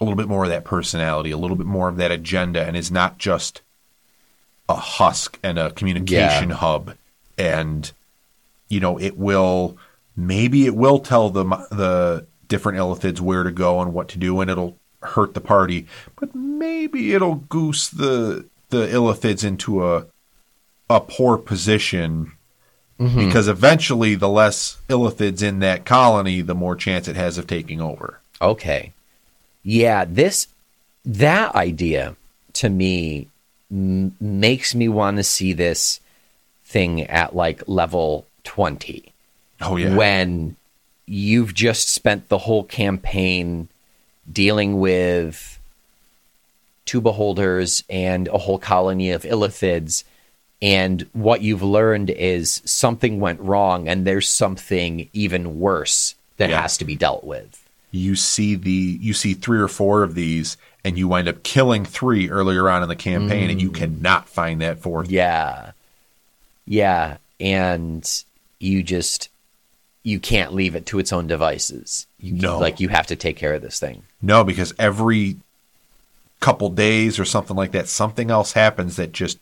a 0.00 0.04
little 0.04 0.16
bit 0.16 0.28
more 0.28 0.44
of 0.44 0.50
that 0.50 0.64
personality, 0.64 1.30
a 1.30 1.38
little 1.38 1.56
bit 1.56 1.66
more 1.66 1.88
of 1.88 1.96
that 1.96 2.10
agenda 2.10 2.64
and 2.64 2.76
is 2.76 2.90
not 2.90 3.18
just 3.18 3.62
a 4.68 4.74
husk 4.74 5.38
and 5.42 5.58
a 5.58 5.70
communication 5.72 6.50
Yeah. 6.50 6.56
hub 6.56 6.94
and 7.38 7.92
you 8.68 8.80
know 8.80 8.98
it 8.98 9.16
will 9.16 9.76
maybe 10.16 10.66
it 10.66 10.74
will 10.74 10.98
tell 10.98 11.30
the 11.30 11.44
the 11.70 12.26
different 12.48 12.78
illithids 12.78 13.20
where 13.20 13.44
to 13.44 13.52
go 13.52 13.80
and 13.80 13.92
what 13.94 14.08
to 14.08 14.18
do 14.18 14.40
and 14.40 14.50
it'll 14.50 14.76
hurt 15.02 15.34
the 15.34 15.40
party 15.40 15.86
but 16.18 16.34
maybe 16.34 17.14
it'll 17.14 17.36
goose 17.36 17.88
the 17.88 18.44
the 18.70 18.86
illithids 18.88 19.44
into 19.44 19.86
a 19.86 20.06
a 20.90 21.00
poor 21.00 21.36
position 21.38 22.32
mm-hmm. 22.98 23.26
because 23.26 23.46
eventually 23.46 24.16
the 24.16 24.28
less 24.28 24.78
illithids 24.88 25.42
in 25.42 25.60
that 25.60 25.84
colony 25.84 26.40
the 26.40 26.54
more 26.56 26.74
chance 26.74 27.06
it 27.06 27.14
has 27.16 27.38
of 27.38 27.46
taking 27.46 27.80
over 27.80 28.20
Okay. 28.42 28.92
Yeah, 29.68 30.04
this 30.04 30.46
that 31.04 31.54
idea 31.56 32.14
to 32.54 32.68
me 32.68 33.26
m- 33.70 34.14
makes 34.20 34.74
me 34.76 34.88
want 34.88 35.16
to 35.16 35.24
see 35.24 35.52
this 35.52 35.98
thing 36.64 37.02
at 37.02 37.34
like 37.34 37.62
level 37.68 38.26
20 38.44 39.12
oh 39.62 39.76
yeah. 39.76 39.94
When 39.96 40.54
you've 41.06 41.52
just 41.52 41.88
spent 41.88 42.28
the 42.28 42.38
whole 42.38 42.62
campaign 42.64 43.68
dealing 44.32 44.78
with 44.78 45.58
two 46.84 47.00
beholders 47.00 47.82
and 47.90 48.28
a 48.28 48.38
whole 48.38 48.58
colony 48.58 49.10
of 49.10 49.22
illithids 49.24 50.04
and 50.62 51.06
what 51.12 51.42
you've 51.42 51.62
learned 51.62 52.10
is 52.10 52.62
something 52.64 53.18
went 53.20 53.40
wrong 53.40 53.88
and 53.88 54.04
there's 54.06 54.28
something 54.28 55.08
even 55.12 55.58
worse 55.58 56.14
that 56.36 56.50
Yeah. 56.50 56.62
has 56.62 56.78
to 56.78 56.84
be 56.84 56.94
dealt 56.96 57.24
with 57.24 57.65
you 57.96 58.16
see 58.16 58.54
the 58.54 58.98
you 59.00 59.12
see 59.12 59.34
three 59.34 59.58
or 59.58 59.68
four 59.68 60.02
of 60.02 60.14
these 60.14 60.56
and 60.84 60.98
you 60.98 61.08
wind 61.08 61.28
up 61.28 61.42
killing 61.42 61.84
three 61.84 62.30
earlier 62.30 62.68
on 62.68 62.82
in 62.82 62.88
the 62.88 62.96
campaign 62.96 63.50
and 63.50 63.60
you 63.60 63.70
mm. 63.70 63.74
cannot 63.74 64.28
find 64.28 64.60
that 64.60 64.78
fourth 64.78 65.10
Yeah. 65.10 65.72
Yeah. 66.64 67.16
And 67.40 68.24
you 68.58 68.82
just 68.82 69.28
you 70.02 70.20
can't 70.20 70.54
leave 70.54 70.76
it 70.76 70.86
to 70.86 70.98
its 71.00 71.12
own 71.12 71.26
devices. 71.26 72.06
You 72.20 72.34
No. 72.34 72.58
like 72.58 72.78
you 72.80 72.88
have 72.88 73.08
to 73.08 73.16
take 73.16 73.36
care 73.36 73.54
of 73.54 73.62
this 73.62 73.80
thing. 73.80 74.04
No, 74.22 74.44
because 74.44 74.72
every 74.78 75.36
couple 76.40 76.68
days 76.70 77.18
or 77.18 77.24
something 77.24 77.56
like 77.56 77.72
that, 77.72 77.88
something 77.88 78.30
else 78.30 78.52
happens 78.52 78.96
that 78.96 79.12
just 79.12 79.38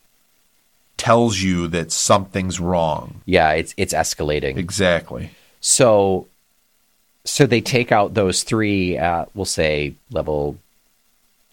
tells 0.96 1.40
you 1.40 1.68
that 1.68 1.92
something's 1.92 2.60
wrong. 2.60 3.20
Yeah, 3.26 3.52
it's 3.52 3.74
it's 3.76 3.92
escalating. 3.92 4.56
Exactly. 4.56 5.30
So 5.60 6.28
so 7.24 7.46
they 7.46 7.60
take 7.60 7.90
out 7.92 8.14
those 8.14 8.42
three 8.42 8.96
at 8.96 9.28
we'll 9.34 9.44
say 9.44 9.94
level 10.10 10.58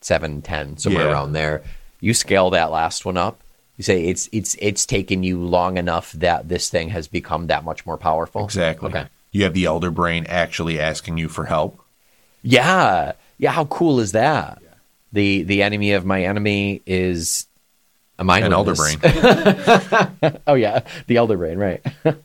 seven, 0.02 0.42
ten, 0.42 0.78
somewhere 0.78 1.06
Yeah. 1.06 1.12
around 1.12 1.34
there. 1.34 1.62
You 2.00 2.14
scale 2.14 2.50
that 2.52 2.72
last 2.72 3.06
one 3.06 3.18
up. 3.18 3.40
You 3.78 3.84
say 3.84 4.06
it's 4.06 4.30
it's 4.32 4.56
it's 4.60 4.86
taken 4.86 5.24
you 5.24 5.40
long 5.44 5.78
enough 5.78 6.12
that 6.14 6.50
this 6.50 6.70
thing 6.70 6.90
has 6.90 7.08
become 7.08 7.48
that 7.48 7.64
much 7.64 7.86
more 7.86 7.98
powerful. 7.98 8.44
Exactly. 8.46 8.90
Okay. 8.90 9.06
You 9.32 9.44
have 9.44 9.54
the 9.54 9.66
elder 9.66 9.92
brain 9.92 10.26
actually 10.28 10.80
asking 10.80 11.18
you 11.18 11.30
for 11.30 11.46
help. 11.46 11.80
Yeah. 12.44 13.14
Yeah, 13.38 13.52
how 13.52 13.66
cool 13.66 14.00
is 14.00 14.12
that? 14.12 14.62
The 15.14 15.44
the 15.44 15.64
enemy 15.64 15.94
of 15.94 16.06
my 16.06 16.24
enemy 16.24 16.82
is 16.86 17.48
a 18.20 18.24
mind 18.24 18.46
An 18.46 18.54
elder 18.54 18.76
brain. 18.76 19.00
oh 20.48 20.54
yeah, 20.54 20.82
the 21.08 21.18
elder 21.18 21.38
brain, 21.38 21.58
right? 21.58 21.84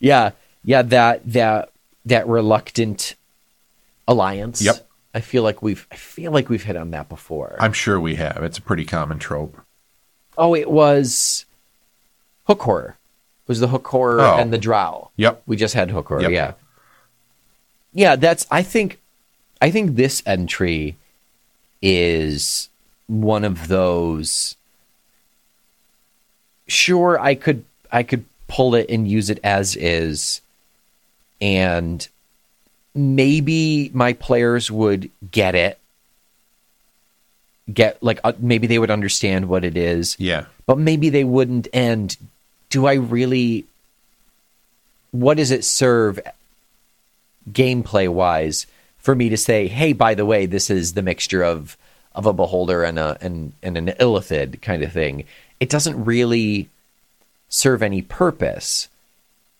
yeah, 0.00 0.30
yeah. 0.64 0.82
That 0.82 1.20
that 1.32 1.70
that 2.04 2.26
reluctant 2.26 3.14
alliance. 4.06 4.60
Yep. 4.62 4.86
I 5.14 5.20
feel 5.20 5.42
like 5.42 5.62
we've 5.62 5.86
I 5.92 5.96
feel 5.96 6.32
like 6.32 6.48
we've 6.48 6.62
hit 6.64 6.76
on 6.76 6.90
that 6.90 7.08
before. 7.08 7.56
I'm 7.60 7.72
sure 7.72 8.00
we 8.00 8.16
have. 8.16 8.38
It's 8.42 8.58
a 8.58 8.62
pretty 8.62 8.84
common 8.84 9.18
trope. 9.18 9.56
oh, 10.36 10.54
it 10.54 10.70
was 10.70 11.44
hook 12.46 12.62
horror. 12.62 12.96
It 13.44 13.48
was 13.48 13.60
the 13.60 13.68
hook 13.68 13.86
horror 13.86 14.20
Oh. 14.20 14.36
and 14.38 14.52
the 14.52 14.58
drow. 14.58 15.10
Yep. 15.16 15.42
We 15.46 15.56
just 15.56 15.74
had 15.74 15.90
hook 15.90 16.08
horror. 16.08 16.22
Yep. 16.22 16.30
Yeah. 16.32 16.52
Yeah, 17.92 18.16
that's 18.16 18.46
I 18.50 18.62
think 18.62 18.98
I 19.62 19.70
think 19.70 19.94
this 19.94 20.22
entry 20.26 20.96
is 21.80 22.68
one 23.06 23.44
of 23.44 23.68
those 23.68 24.56
sure 26.66 27.18
I 27.20 27.34
could 27.34 27.64
I 27.92 28.02
could 28.02 28.24
pull 28.48 28.74
it 28.74 28.86
and 28.88 29.06
use 29.06 29.30
it 29.30 29.38
as 29.44 29.76
is 29.76 30.40
and 31.44 32.08
maybe 32.94 33.90
my 33.92 34.14
players 34.14 34.70
would 34.70 35.10
get 35.30 35.54
it 35.54 35.78
get 37.72 38.02
like 38.02 38.18
uh, 38.24 38.32
maybe 38.38 38.66
they 38.66 38.78
would 38.78 38.90
understand 38.90 39.46
what 39.48 39.62
it 39.64 39.76
is 39.76 40.16
Yeah. 40.18 40.46
but 40.66 40.78
maybe 40.78 41.10
they 41.10 41.24
wouldn't. 41.24 41.68
And 41.74 42.16
do 42.70 42.86
i 42.86 42.94
really 42.94 43.66
what 45.12 45.36
does 45.36 45.50
it 45.50 45.64
serve 45.64 46.18
gameplay 47.52 48.08
wise 48.08 48.66
for 48.98 49.14
me 49.14 49.28
to 49.28 49.36
say 49.36 49.68
hey 49.68 49.92
by 49.92 50.14
the 50.14 50.24
way 50.26 50.46
this 50.46 50.70
is 50.70 50.94
the 50.94 51.02
mixture 51.02 51.42
of 51.44 51.76
of 52.14 52.26
a 52.26 52.32
beholder 52.32 52.84
and 52.84 52.98
a 52.98 53.18
and, 53.20 53.52
and 53.62 53.76
an 53.76 53.86
illithid 54.00 54.62
kind 54.62 54.82
of 54.82 54.92
thing? 54.92 55.24
It 55.60 55.68
doesn't 55.68 56.04
really 56.04 56.68
serve 57.48 57.82
any 57.82 58.02
purpose 58.02 58.88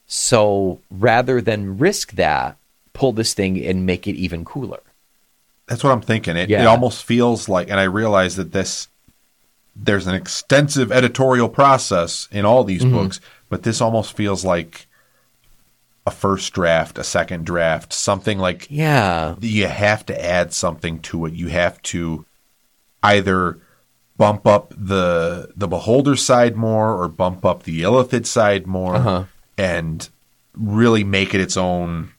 so 0.07 0.81
rather 0.91 1.41
than 1.41 1.79
risk 1.79 2.13
that 2.13 2.57
pull 2.93 3.13
this 3.13 3.35
thing 3.35 3.65
and 3.65 3.85
make 3.87 4.07
it 4.07 4.15
even 4.17 4.45
cooler 4.45 4.81
That's 5.67 5.83
what 5.83 5.93
I'm 5.93 6.03
thinking. 6.03 6.37
It, 6.37 6.51
it 6.51 6.67
almost 6.67 7.05
feels 7.05 7.49
like, 7.49 7.71
and 7.71 7.81
I 7.81 7.85
realize 7.85 8.37
that 8.37 8.53
this, 8.53 8.89
there's 9.75 10.07
an 10.07 10.15
extensive 10.15 10.93
editorial 10.93 11.49
process 11.49 12.29
in 12.31 12.45
all 12.45 12.65
these 12.65 12.83
Mm-hmm. 12.85 12.95
books, 12.95 13.21
but 13.49 13.63
this 13.63 13.81
almost 13.81 14.15
feels 14.17 14.45
like 14.45 14.87
a 16.07 16.11
first 16.11 16.53
draft, 16.53 16.99
a 16.99 17.05
second 17.05 17.47
draft, 17.47 17.93
something 17.93 18.39
like 18.39 18.67
yeah 18.71 19.37
you 19.41 19.67
have 19.67 20.05
to 20.07 20.25
add 20.25 20.53
something 20.53 21.01
to 21.01 21.25
it. 21.27 21.33
You 21.33 21.49
have 21.49 21.81
to 21.95 22.27
either 23.03 23.59
bump 24.19 24.47
up 24.47 24.73
the 24.77 25.51
the 25.57 25.67
beholder 25.67 26.15
side 26.15 26.57
more 26.57 26.93
or 27.01 27.09
bump 27.09 27.45
up 27.45 27.63
the 27.63 27.81
illithid 27.83 28.27
side 28.27 28.67
more 28.67 28.97
Uh-huh. 28.97 29.25
And 29.57 30.09
really 30.57 31.05
make 31.05 31.35
it 31.35 31.41
its 31.41 31.57
own 31.57 32.11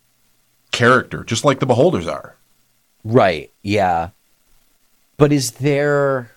character, 0.72 1.24
just 1.24 1.46
like 1.46 1.60
the 1.60 1.66
beholders 1.66 2.08
are. 2.08 2.36
Right. 3.04 3.52
Yeah. 3.62 4.10
But 5.18 5.32
is 5.32 5.52
there, 5.52 6.32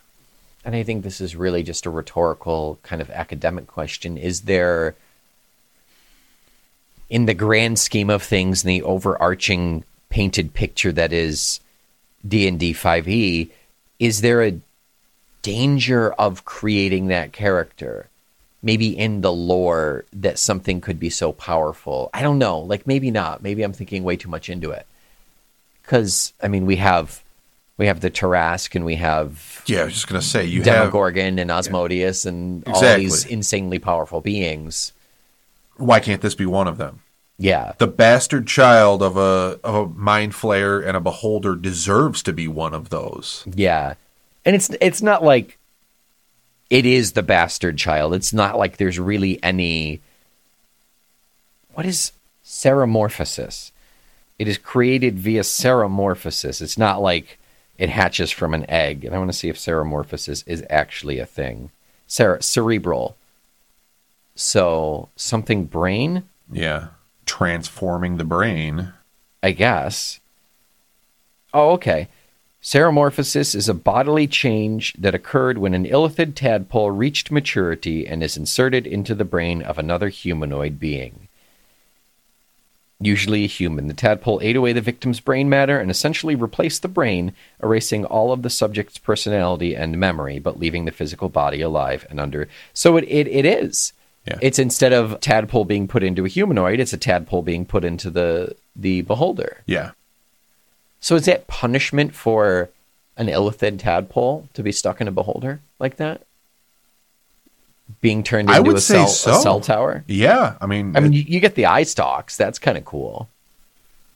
and 0.64 0.76
I 0.76 0.82
think 0.82 1.02
this 1.02 1.20
is 1.20 1.34
really 1.34 1.62
just 1.62 1.86
a 1.86 1.90
rhetorical 1.90 2.78
kind 2.82 3.02
of 3.02 3.10
academic 3.10 3.66
question, 3.66 4.16
is 4.16 4.42
there, 4.42 4.94
in 7.10 7.26
the 7.26 7.34
grand 7.34 7.78
scheme 7.78 8.10
of 8.10 8.22
things, 8.22 8.64
in 8.64 8.68
the 8.68 8.82
overarching 8.82 9.84
painted 10.10 10.54
picture 10.54 10.92
that 10.92 11.12
is 11.12 11.60
D&D 12.26 12.74
5e, 12.74 13.50
is 13.98 14.20
there 14.20 14.42
a 14.42 14.60
danger 15.42 16.12
of 16.12 16.44
creating 16.44 17.08
that 17.08 17.32
character? 17.32 18.08
Maybe 18.62 18.96
in 18.96 19.20
the 19.20 19.32
lore 19.32 20.04
that 20.12 20.38
something 20.38 20.80
could 20.80 20.98
be 20.98 21.10
so 21.10 21.32
powerful. 21.32 22.10
I 22.12 22.22
don't 22.22 22.38
know. 22.38 22.58
Like 22.58 22.86
maybe 22.86 23.10
not. 23.10 23.42
Maybe 23.42 23.62
I'm 23.62 23.72
thinking 23.72 24.02
way 24.02 24.16
too 24.16 24.28
much 24.28 24.48
into 24.48 24.70
it 24.72 24.86
because 25.82 26.32
I 26.42 26.48
mean 26.48 26.66
we 26.66 26.76
have 26.76 27.22
We 27.76 27.86
have 27.86 28.00
the 28.00 28.10
Tarrasque 28.10 28.74
and 28.74 28.84
we 28.84 28.96
have 28.96 29.62
Yeah, 29.66 29.82
I 29.82 29.84
was 29.84 29.94
just 29.94 30.08
gonna 30.08 30.20
say 30.22 30.44
you 30.44 30.62
have 30.62 30.74
Demogorgon 30.74 31.38
and 31.38 31.50
Asmodeus 31.50 32.26
and 32.26 32.66
all 32.66 32.96
these 32.96 33.24
insanely 33.26 33.78
powerful 33.78 34.20
beings. 34.20 34.92
why 35.76 36.00
can't 36.00 36.20
this 36.22 36.34
be 36.34 36.46
one 36.46 36.66
of 36.66 36.78
them? 36.78 37.02
Yeah. 37.38 37.74
The 37.78 37.86
bastard 37.86 38.48
child 38.48 39.00
of 39.00 39.16
a 39.16 39.60
of 39.62 39.74
a 39.76 39.86
mind 39.86 40.32
flayer 40.32 40.84
and 40.84 40.96
a 40.96 41.00
beholder 41.00 41.54
deserves 41.54 42.22
to 42.24 42.32
be 42.32 42.48
one 42.48 42.74
of 42.74 42.88
those. 42.88 43.44
Yeah. 43.46 43.94
And 44.44 44.56
it's 44.56 44.70
it's 44.80 45.02
not 45.02 45.22
like 45.22 45.57
it 46.70 46.84
is 46.86 47.12
the 47.12 47.22
bastard 47.22 47.78
child. 47.78 48.14
It's 48.14 48.32
not 48.32 48.58
like 48.58 48.76
there's 48.76 48.98
really 48.98 49.42
any 49.42 50.00
What 51.74 51.86
is 51.86 52.12
ceremorphosis? 52.44 53.70
It 54.38 54.48
is 54.48 54.58
created 54.58 55.18
via 55.18 55.42
ceremorphosis. 55.42 56.60
It's 56.62 56.78
not 56.78 57.00
like 57.00 57.38
it 57.76 57.88
hatches 57.88 58.30
from 58.30 58.54
an 58.54 58.68
egg. 58.70 59.04
And 59.04 59.14
I 59.14 59.18
want 59.18 59.30
to 59.32 59.36
see 59.36 59.48
if 59.48 59.56
ceremorphosis 59.56 60.44
is 60.46 60.64
actually 60.70 61.18
a 61.18 61.26
thing. 61.26 61.70
Cere- 62.06 62.40
cerebral. 62.40 63.16
So 64.34 65.08
something 65.16 65.64
brain, 65.64 66.24
Yeah. 66.50 66.88
Transforming 67.26 68.16
the 68.16 68.24
brain. 68.24 68.92
I 69.42 69.52
guess. 69.52 70.18
Oh, 71.52 71.70
okay. 71.72 72.08
Ceremorphosis 72.62 73.54
is 73.54 73.68
a 73.68 73.74
bodily 73.74 74.26
change 74.26 74.92
that 74.98 75.14
occurred 75.14 75.58
when 75.58 75.74
an 75.74 75.86
illithid 75.86 76.34
tadpole 76.34 76.90
reached 76.90 77.30
maturity 77.30 78.06
and 78.06 78.22
is 78.22 78.36
inserted 78.36 78.86
into 78.86 79.14
the 79.14 79.24
brain 79.24 79.62
of 79.62 79.78
another 79.78 80.08
humanoid 80.08 80.80
being. 80.80 81.28
Usually 83.00 83.44
a 83.44 83.48
human. 83.48 83.86
The 83.86 83.94
tadpole 83.94 84.40
ate 84.42 84.56
away 84.56 84.72
the 84.72 84.80
victim's 84.80 85.20
brain 85.20 85.48
matter 85.48 85.78
and 85.78 85.88
essentially 85.88 86.34
replaced 86.34 86.82
the 86.82 86.88
brain, 86.88 87.32
erasing 87.62 88.04
all 88.04 88.32
of 88.32 88.42
the 88.42 88.50
subject's 88.50 88.98
personality 88.98 89.76
and 89.76 89.96
memory, 89.96 90.40
but 90.40 90.58
leaving 90.58 90.84
the 90.84 90.90
physical 90.90 91.28
body 91.28 91.60
alive 91.60 92.04
and 92.10 92.18
under. 92.18 92.48
So 92.74 92.96
it, 92.96 93.04
it, 93.04 93.28
it 93.28 93.46
is. 93.46 93.92
Yeah. 94.26 94.38
It's 94.42 94.58
instead 94.58 94.92
of 94.92 95.20
tadpole 95.20 95.64
being 95.64 95.86
put 95.86 96.02
into 96.02 96.24
a 96.24 96.28
humanoid, 96.28 96.80
it's 96.80 96.92
a 96.92 96.98
tadpole 96.98 97.42
being 97.42 97.64
put 97.64 97.84
into 97.84 98.10
the 98.10 98.56
the 98.74 99.02
beholder. 99.02 99.62
Yeah. 99.64 99.92
So 101.00 101.14
is 101.14 101.26
that 101.26 101.46
punishment 101.46 102.14
for 102.14 102.70
an 103.16 103.26
illithid 103.26 103.78
tadpole 103.78 104.48
to 104.54 104.62
be 104.62 104.72
stuck 104.72 105.00
in 105.00 105.08
a 105.08 105.12
beholder 105.12 105.60
like 105.78 105.96
that? 105.96 106.22
Being 108.00 108.22
turned 108.22 108.50
into 108.50 108.74
a 108.74 108.80
cell, 108.80 109.06
so. 109.06 109.32
a 109.32 109.40
cell 109.40 109.60
tower? 109.60 110.04
Yeah. 110.06 110.56
I 110.60 110.66
mean, 110.66 110.96
I 110.96 111.00
mean, 111.00 111.12
you, 111.12 111.22
you 111.22 111.40
get 111.40 111.54
the 111.54 111.66
eye 111.66 111.84
stalks. 111.84 112.36
That's 112.36 112.58
kind 112.58 112.76
of 112.76 112.84
cool. 112.84 113.28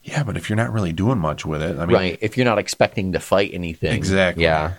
yeah, 0.03 0.23
but 0.23 0.37
if 0.37 0.49
you're 0.49 0.57
not 0.57 0.71
really 0.71 0.93
doing 0.93 1.17
much 1.17 1.45
with 1.45 1.61
it, 1.61 1.79
I 1.79 1.85
mean, 1.85 1.95
right. 1.95 2.17
If 2.21 2.37
you're 2.37 2.45
not 2.45 2.59
expecting 2.59 3.13
to 3.13 3.19
fight 3.19 3.51
anything. 3.53 3.93
Exactly. 3.95 4.43
Yeah. 4.43 4.73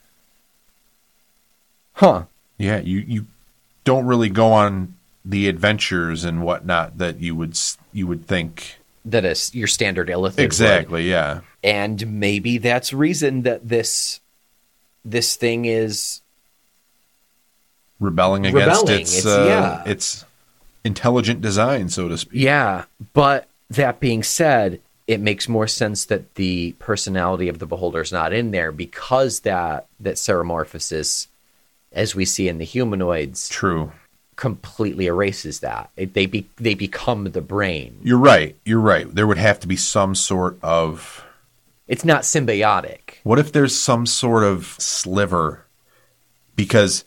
Huh. 1.94 2.25
yeah, 2.58 2.78
you 2.80 2.99
you 3.00 3.26
don't 3.84 4.06
really 4.06 4.28
go 4.28 4.52
on 4.52 4.94
the 5.25 5.49
adventures 5.49 6.25
and 6.25 6.42
whatnot 6.42 6.99
that 6.99 7.20
you 7.20 7.34
would 7.34 7.58
you 7.92 8.06
would 8.06 8.26
think. 8.26 8.78
That 9.06 9.25
is 9.25 9.54
your 9.54 9.66
standard 9.68 10.08
illithid. 10.08 10.37
would. 10.37 10.44
Exactly. 10.44 11.08
Yeah. 11.11 11.40
And 11.62 12.18
maybe 12.20 12.58
that's 12.58 12.92
reason 12.92 13.42
that 13.42 13.68
this 13.68 14.20
this 15.04 15.37
thing 15.37 15.66
is 15.66 16.20
Rebelling 18.00 18.44
against 18.46 18.82
Rebelling, 18.82 19.00
its 19.02 19.19
it's- 19.19 19.26
uh, 19.26 19.45
yeah. 19.47 19.90
its 19.90 20.25
intelligent 20.84 21.40
design, 21.40 21.88
so 21.88 22.08
to 22.08 22.19
speak. 22.19 22.40
Yeah, 22.43 22.84
but 23.12 23.49
that 23.71 24.00
being 24.00 24.23
said, 24.23 24.80
it 25.06 25.21
makes 25.21 25.49
more 25.49 25.67
sense 25.69 26.04
that 26.06 26.34
the 26.34 26.73
personality 26.78 27.49
of 27.49 27.58
the 27.58 27.67
beholder 27.67 28.00
is 28.00 28.12
not 28.12 28.32
in 28.32 28.50
there 28.50 28.73
because 28.73 29.40
that 29.40 29.86
that 30.00 30.14
ceremorphosis, 30.17 31.28
as 31.93 32.14
we 32.14 32.25
see 32.25 32.49
in 32.49 32.58
the 32.58 32.64
humanoids, 32.64 33.49
True. 33.49 33.93
Completely 34.36 35.06
erases 35.06 35.60
that. 35.60 35.90
It, 35.97 36.14
they 36.14 36.26
be, 36.26 36.49
they 36.56 36.75
become 36.75 37.25
the 37.25 37.40
brain. 37.40 37.99
You're 38.02 38.18
right. 38.18 38.56
You're 38.64 38.80
right. 38.80 39.12
There 39.12 39.26
would 39.26 39.38
have 39.38 39.60
to 39.60 39.68
be 39.68 39.76
some 39.76 40.14
sort 40.14 40.58
of. 40.62 41.25
It's 41.86 42.04
not 42.04 42.23
symbiotic. 42.23 43.16
What 43.25 43.38
if 43.38 43.52
there's 43.52 43.76
some 43.76 44.06
sort 44.06 44.42
of 44.44 44.66
sliver? 44.78 45.64
Because 46.56 47.04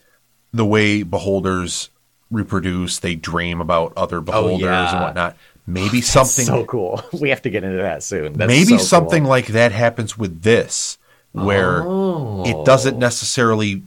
the 0.52 0.64
way 0.64 1.02
beholders 1.02 1.90
reproduce, 2.30 2.98
they 2.98 3.14
dream 3.14 3.60
about 3.60 3.92
other 3.96 4.18
oh, 4.18 4.22
beholders 4.22 4.68
Oh, 4.68 4.72
yeah. 4.72 4.92
and 4.92 5.00
whatnot. 5.02 5.36
Maybe 5.66 6.00
something. 6.00 6.46
so 6.46 6.64
cool. 6.64 7.02
We 7.20 7.28
have 7.30 7.42
to 7.42 7.50
get 7.50 7.64
into 7.64 7.78
that 7.82 8.02
soon. 8.02 8.34
That's 8.34 8.48
maybe 8.48 8.78
so 8.78 8.84
something 8.84 9.24
cool. 9.24 9.30
like 9.30 9.48
that 9.48 9.72
happens 9.72 10.16
with 10.16 10.42
this, 10.42 10.96
where 11.32 11.82
Oh. 11.82 12.44
it 12.46 12.64
doesn't 12.64 12.96
oh. 12.96 12.98
necessarily 12.98 13.82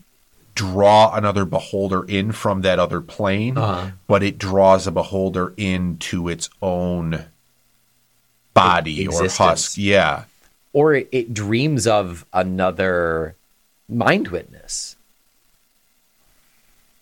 draw 0.62 1.13
another 1.15 1.45
beholder 1.45 2.04
in 2.04 2.32
from 2.32 2.62
that 2.62 2.78
other 2.80 3.02
plane, 3.02 3.58
Uh-huh. 3.58 3.91
but 4.08 4.21
it 4.24 4.38
draws 4.38 4.86
a 4.88 4.91
beholder 4.91 5.54
into 5.58 6.28
its 6.30 6.50
own 6.62 7.26
body 8.54 9.00
or 9.08 9.10
Existence. 9.10 9.38
husk. 9.38 9.78
Yeah. 9.78 10.24
or 10.74 10.93
it, 10.95 11.10
it 11.12 11.34
dreams 11.34 11.88
of 11.88 12.26
another 12.34 13.36
mind 13.89 14.28
witness. 14.28 14.95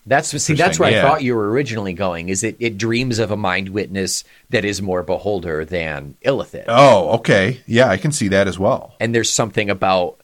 That's 0.06 0.30
see, 0.41 0.54
that's 0.56 0.80
where 0.80 0.89
yeah. 0.91 1.00
I 1.00 1.02
thought 1.08 1.22
you 1.24 1.36
were 1.36 1.52
originally 1.52 1.93
going. 1.93 2.30
Is 2.30 2.43
it 2.43 2.56
it 2.60 2.78
dreams 2.80 3.19
of 3.19 3.30
a 3.30 3.38
mind 3.38 3.69
witness 3.69 4.24
that 4.50 4.65
is 4.65 4.82
more 4.82 5.04
beholder 5.04 5.65
than 5.65 6.15
illithid, 6.26 6.65
Oh, 6.67 7.12
okay. 7.19 7.60
Yeah, 7.67 7.89
I 7.89 7.98
can 7.98 8.12
see 8.12 8.28
that 8.30 8.48
as 8.48 8.58
well. 8.58 8.95
and 9.00 9.13
there's 9.13 9.30
something 9.30 9.69
about 9.69 10.19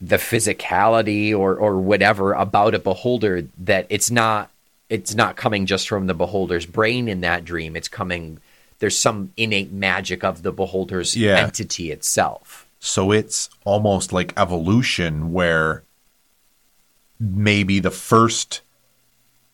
the 0.00 0.16
physicality 0.16 1.36
or 1.36 1.56
or 1.56 1.78
whatever 1.78 2.32
about 2.34 2.74
a 2.74 2.78
beholder 2.78 3.46
that 3.58 3.86
it's 3.88 4.10
not 4.10 4.50
it's 4.88 5.14
not 5.14 5.36
coming 5.36 5.66
just 5.66 5.88
from 5.88 6.06
the 6.06 6.14
beholder's 6.14 6.66
brain 6.66 7.08
in 7.08 7.20
that 7.22 7.44
dream. 7.44 7.74
It's 7.76 7.88
coming. 7.88 8.38
There's 8.78 8.98
some 8.98 9.32
innate 9.36 9.72
magic 9.72 10.22
of 10.22 10.42
the 10.42 10.52
beholder's 10.52 11.16
Yeah. 11.16 11.38
entity 11.38 11.90
itself. 11.90 12.66
So 12.78 13.10
it's 13.10 13.48
almost 13.64 14.12
like 14.12 14.32
evolution 14.36 15.32
where 15.32 15.82
maybe 17.18 17.80
the 17.80 17.90
first 17.90 18.60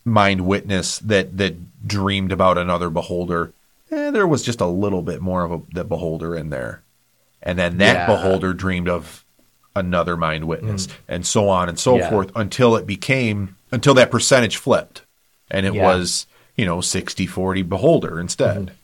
mind 0.04 0.42
witness 0.46 0.98
that 0.98 1.36
that 1.38 1.86
dreamed 1.86 2.32
about 2.32 2.58
another 2.58 2.90
beholder, 2.90 3.52
eh, 3.90 4.10
there 4.10 4.26
was 4.26 4.42
just 4.42 4.60
a 4.60 4.66
little 4.66 5.02
bit 5.02 5.20
more 5.20 5.44
of 5.44 5.52
a 5.52 5.60
the 5.72 5.84
beholder 5.84 6.36
in 6.36 6.50
there. 6.50 6.82
And 7.42 7.58
then 7.58 7.78
that 7.78 7.94
Yeah. 7.94 8.06
beholder 8.06 8.52
dreamed 8.52 8.88
of 8.88 9.24
another 9.74 10.16
mind 10.16 10.46
witness 10.46 10.86
mm. 10.86 10.92
and 11.08 11.26
so 11.26 11.48
on 11.48 11.68
and 11.68 11.78
so 11.78 11.96
Yeah. 11.96 12.10
forth 12.10 12.30
until 12.34 12.76
it 12.76 12.86
became 12.86 13.56
until 13.70 13.94
that 13.94 14.10
percentage 14.10 14.56
flipped 14.56 15.02
and 15.50 15.64
it 15.64 15.74
Yeah. 15.74 15.84
was, 15.84 16.26
you 16.56 16.66
know, 16.66 16.78
60-40 16.78 17.62
beholder 17.68 18.20
instead. 18.20 18.66
Mm-hmm. 18.66 18.74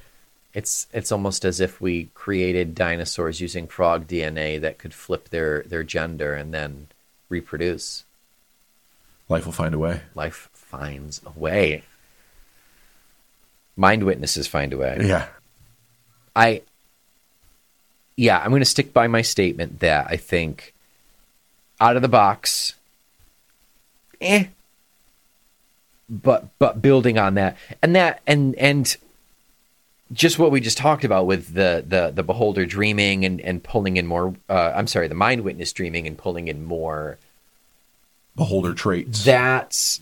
It's 0.54 0.86
it's 0.92 1.12
almost 1.12 1.44
as 1.44 1.60
if 1.60 1.80
we 1.80 2.08
created 2.14 2.74
dinosaurs 2.74 3.40
using 3.40 3.66
frog 3.66 4.06
DNA 4.06 4.60
that 4.60 4.78
could 4.78 4.94
flip 4.94 5.28
their 5.28 5.62
their 5.62 5.84
gender 5.84 6.34
and 6.34 6.52
then 6.54 6.88
reproduce. 7.28 8.04
Life 9.28 9.44
will 9.44 9.52
find 9.52 9.74
a 9.74 9.78
way. 9.78 10.00
Life 10.14 10.48
finds 10.54 11.20
a 11.26 11.38
way. 11.38 11.82
Mind 13.76 14.04
witnesses 14.04 14.48
find 14.48 14.72
a 14.72 14.78
way. 14.78 14.98
Yeah. 15.02 15.26
I 16.34 16.62
yeah, 18.16 18.38
I'm 18.38 18.50
going 18.50 18.60
to 18.62 18.64
stick 18.66 18.92
by 18.92 19.06
my 19.06 19.22
statement 19.22 19.78
that 19.78 20.08
I 20.10 20.16
think 20.16 20.74
out 21.80 21.96
of 21.96 22.02
the 22.02 22.08
box 22.08 22.74
eh 24.20 24.46
but 26.08 26.46
but 26.58 26.80
building 26.82 27.18
on 27.18 27.34
that 27.34 27.56
and 27.82 27.94
that 27.94 28.20
and 28.26 28.54
and 28.56 28.96
just 30.12 30.38
what 30.38 30.50
we 30.50 30.60
just 30.60 30.78
talked 30.78 31.04
about 31.04 31.26
with 31.26 31.52
the 31.54 31.84
the 31.86 32.10
the 32.14 32.22
beholder 32.22 32.64
dreaming 32.64 33.24
and 33.24 33.40
and 33.42 33.62
pulling 33.62 33.96
in 33.98 34.06
more 34.06 34.34
uh, 34.48 34.72
I'm 34.74 34.86
sorry 34.86 35.06
the 35.08 35.14
mind 35.14 35.42
witness 35.42 35.72
dreaming 35.72 36.06
and 36.06 36.16
pulling 36.16 36.48
in 36.48 36.64
more 36.64 37.18
Beholder 38.36 38.72
traits. 38.72 39.24
that's 39.24 40.00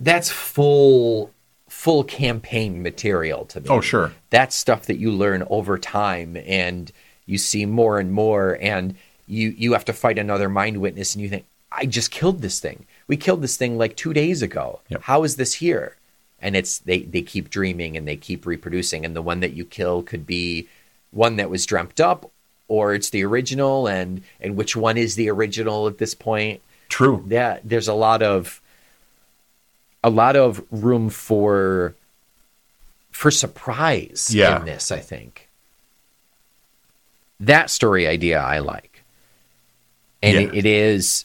that's 0.00 0.30
full 0.30 1.30
full 1.68 2.04
campaign 2.04 2.82
material 2.82 3.44
to 3.46 3.60
me 3.60 3.66
Oh, 3.70 3.80
sure. 3.80 4.12
that's 4.30 4.54
stuff 4.54 4.86
that 4.86 4.96
you 4.98 5.10
learn 5.12 5.44
over 5.48 5.78
time 5.78 6.36
and 6.36 6.90
you 7.24 7.38
see 7.38 7.64
more 7.64 7.98
and 7.98 8.12
more 8.12 8.58
and 8.60 8.96
you 9.26 9.50
you 9.56 9.72
have 9.72 9.84
to 9.86 9.92
fight 9.92 10.18
another 10.18 10.48
mind 10.48 10.78
witness 10.80 11.14
and 11.14 11.22
you 11.22 11.28
think 11.28 11.44
i 11.72 11.84
just 11.84 12.10
killed 12.10 12.40
this 12.42 12.60
thing. 12.60 12.86
We 13.08 13.16
killed 13.16 13.42
this 13.42 13.56
thing 13.56 13.76
like 13.78 13.96
two 13.96 14.12
days 14.12 14.42
ago. 14.42 14.80
Yep. 14.88 15.02
how 15.02 15.22
is 15.24 15.36
this 15.36 15.54
here? 15.54 15.96
And 16.40 16.54
it's 16.56 16.78
they 16.78 17.00
they 17.00 17.22
keep 17.22 17.50
dreaming 17.50 17.96
and 17.96 18.06
they 18.06 18.16
keep 18.16 18.46
reproducing. 18.46 19.04
And 19.04 19.14
the 19.16 19.22
one 19.22 19.40
that 19.40 19.52
you 19.54 19.64
kill 19.64 20.02
could 20.02 20.26
be 20.26 20.68
one 21.10 21.36
that 21.36 21.50
was 21.50 21.66
dreamt 21.66 22.00
up 22.00 22.30
or 22.68 22.94
it's 22.94 23.10
the 23.10 23.24
original. 23.24 23.86
And 23.86 24.22
and 24.40 24.56
which 24.56 24.74
one 24.76 24.96
is 24.96 25.14
the 25.16 25.28
original 25.30 25.86
at 25.88 25.98
this 25.98 26.14
point? 26.14 26.60
True. 26.88 27.24
yeah 27.28 27.58
there's 27.64 27.88
a 27.88 27.94
lot 27.94 28.22
of 28.22 28.60
a 30.04 30.10
lot 30.10 30.36
of 30.36 30.62
room 30.70 31.10
for 31.10 31.94
for 33.10 33.30
surprise 33.32 34.30
Yeah. 34.32 34.60
in 34.60 34.66
this 34.66 34.92
i 34.92 35.00
think. 35.00 35.48
That 37.40 37.70
story 37.70 38.06
idea 38.06 38.40
i 38.40 38.58
like 38.60 38.95
and 40.22 40.34
Yeah. 40.34 40.40
it, 40.48 40.54
it 40.54 40.66
is. 40.66 41.24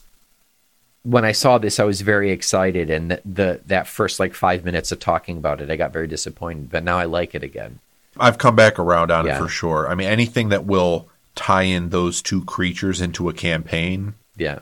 When 1.04 1.26
I 1.26 1.32
saw 1.32 1.58
this, 1.58 1.80
I 1.80 1.84
was 1.84 2.02
very 2.02 2.30
excited, 2.30 2.90
and 2.92 3.12
the, 3.12 3.22
the 3.26 3.60
that 3.66 3.88
first 3.88 4.20
like 4.20 4.36
five 4.36 4.64
minutes 4.64 4.92
of 4.92 5.00
talking 5.00 5.38
about 5.38 5.60
it, 5.62 5.72
I 5.72 5.76
got 5.76 5.92
very 5.94 6.08
disappointed. 6.08 6.70
But 6.70 6.84
now 6.84 6.98
I 7.00 7.06
like 7.06 7.34
it 7.34 7.42
again. 7.44 7.80
I've 8.20 8.38
come 8.38 8.56
back 8.56 8.78
around 8.78 9.10
on 9.10 9.26
Yeah. 9.26 9.36
it 9.36 9.40
for 9.40 9.48
sure. 9.50 9.90
I 9.90 9.96
mean, 9.96 10.08
anything 10.08 10.50
that 10.50 10.66
will 10.66 11.08
tie 11.34 11.64
in 11.64 11.90
those 11.90 12.22
two 12.22 12.44
creatures 12.44 13.02
into 13.02 13.30
a 13.30 13.34
campaign, 13.34 14.14
Yeah, 14.38 14.60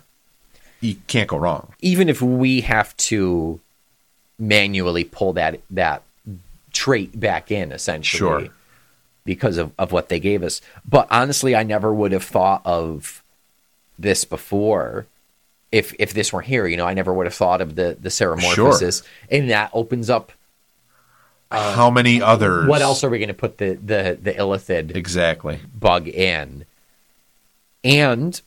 you 0.79 0.95
can't 1.07 1.27
go 1.27 1.37
wrong. 1.37 1.73
even 1.81 2.07
if 2.07 2.21
we 2.21 2.61
have 2.61 2.95
to 2.97 3.59
manually 4.37 5.03
pull 5.03 5.33
that 5.33 5.59
that 5.71 6.03
trait 6.71 7.19
back 7.19 7.51
in, 7.51 7.71
essentially, 7.73 8.43
Sure. 8.45 8.53
because 9.25 9.57
of, 9.57 9.71
of 9.77 9.91
what 9.91 10.07
they 10.07 10.19
gave 10.21 10.41
us. 10.43 10.61
But 10.87 11.07
honestly, 11.11 11.53
I 11.55 11.63
never 11.63 11.93
would 11.93 12.13
have 12.13 12.23
thought 12.23 12.61
of 12.63 13.18
this 14.01 14.25
before. 14.25 15.05
If 15.71 15.93
if 15.99 16.13
this 16.13 16.33
weren't 16.33 16.47
here, 16.47 16.65
you 16.65 16.77
know, 16.77 16.87
I 16.87 16.93
never 16.95 17.13
would 17.13 17.27
have 17.27 17.33
thought 17.35 17.61
of 17.61 17.75
the 17.75 17.95
the 17.99 18.09
ceremorphosis, 18.09 19.03
and 19.29 19.49
that 19.51 19.69
opens 19.73 20.09
up. 20.09 20.31
Uh, 21.51 21.75
How 21.75 21.89
many 21.89 22.21
others? 22.21 22.67
What 22.67 22.81
else 22.81 23.03
are 23.03 23.09
we 23.09 23.19
going 23.19 23.27
to 23.27 23.33
put 23.33 23.57
the 23.59 23.73
the 23.73 24.17
the 24.21 24.33
illithid 24.33 24.95
Exactly. 24.95 25.59
bug 25.79 26.07
in? 26.07 26.65
And 27.83 28.39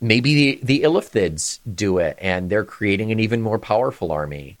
maybe 0.00 0.34
the 0.34 0.60
the 0.62 0.82
illithids 0.82 1.58
do 1.74 1.98
it, 1.98 2.18
and 2.20 2.50
they're 2.50 2.64
creating 2.64 3.12
an 3.12 3.20
even 3.20 3.40
more 3.40 3.58
powerful 3.58 4.12
army. 4.12 4.58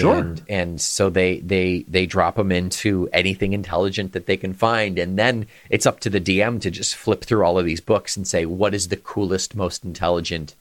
Sure. 0.00 0.18
And, 0.18 0.42
and 0.48 0.80
so 0.80 1.10
they 1.10 1.40
they 1.40 1.84
they 1.88 2.06
drop 2.06 2.36
them 2.36 2.50
into 2.52 3.08
anything 3.12 3.52
intelligent 3.52 4.12
that 4.12 4.26
they 4.26 4.36
can 4.36 4.54
find, 4.54 4.98
and 4.98 5.18
then 5.18 5.46
it's 5.70 5.86
up 5.86 6.00
to 6.00 6.10
the 6.10 6.20
DM 6.20 6.60
to 6.62 6.70
just 6.70 6.94
flip 6.94 7.24
through 7.24 7.44
all 7.44 7.58
of 7.58 7.64
these 7.66 7.80
books 7.80 8.16
and 8.16 8.26
say, 8.26 8.44
what 8.46 8.74
is 8.74 8.88
the 8.88 8.96
coolest, 8.96 9.54
most 9.54 9.84
intelligent 9.84 10.54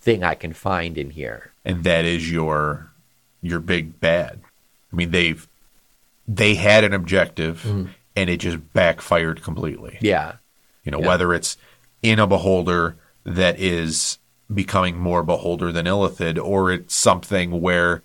thing 0.00 0.22
I 0.24 0.34
can 0.34 0.52
find 0.52 0.96
in 0.98 1.10
here? 1.10 1.52
and 1.64 1.84
that 1.84 2.04
is 2.04 2.30
your 2.30 2.90
your 3.42 3.58
big 3.60 4.00
bad. 4.00 4.40
I 4.92 4.96
mean, 4.96 5.10
they've 5.10 5.46
they 6.26 6.54
had 6.54 6.84
an 6.84 6.92
objective, 6.94 7.62
mm-hmm. 7.62 7.86
and 8.16 8.30
it 8.30 8.38
just 8.38 8.72
backfired 8.72 9.42
completely. 9.42 9.98
Yeah, 10.00 10.34
You 10.84 10.92
know, 10.92 11.00
Yeah. 11.00 11.08
whether 11.08 11.34
it's 11.34 11.56
in 12.02 12.18
a 12.18 12.26
beholder 12.26 12.96
that 13.24 13.58
is 13.60 14.18
becoming 14.52 14.96
more 14.98 15.22
beholder 15.22 15.70
than 15.72 15.84
illithid, 15.86 16.42
or 16.42 16.72
it's 16.72 16.94
something 16.94 17.60
where 17.60 18.02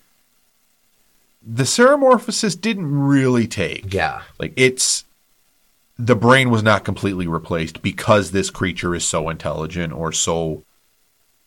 the 1.46 1.64
ceremorphosis 1.64 2.60
didn't 2.60 2.90
really 2.90 3.46
take. 3.46 3.92
yeah, 3.92 4.22
Like 4.38 4.52
it's 4.56 5.04
the 5.98 6.16
brain 6.16 6.50
was 6.50 6.62
not 6.62 6.84
completely 6.84 7.26
replaced 7.26 7.82
because 7.82 8.30
this 8.30 8.50
creature 8.50 8.94
is 8.94 9.04
so 9.04 9.28
intelligent 9.28 9.92
or 9.92 10.10
so 10.12 10.62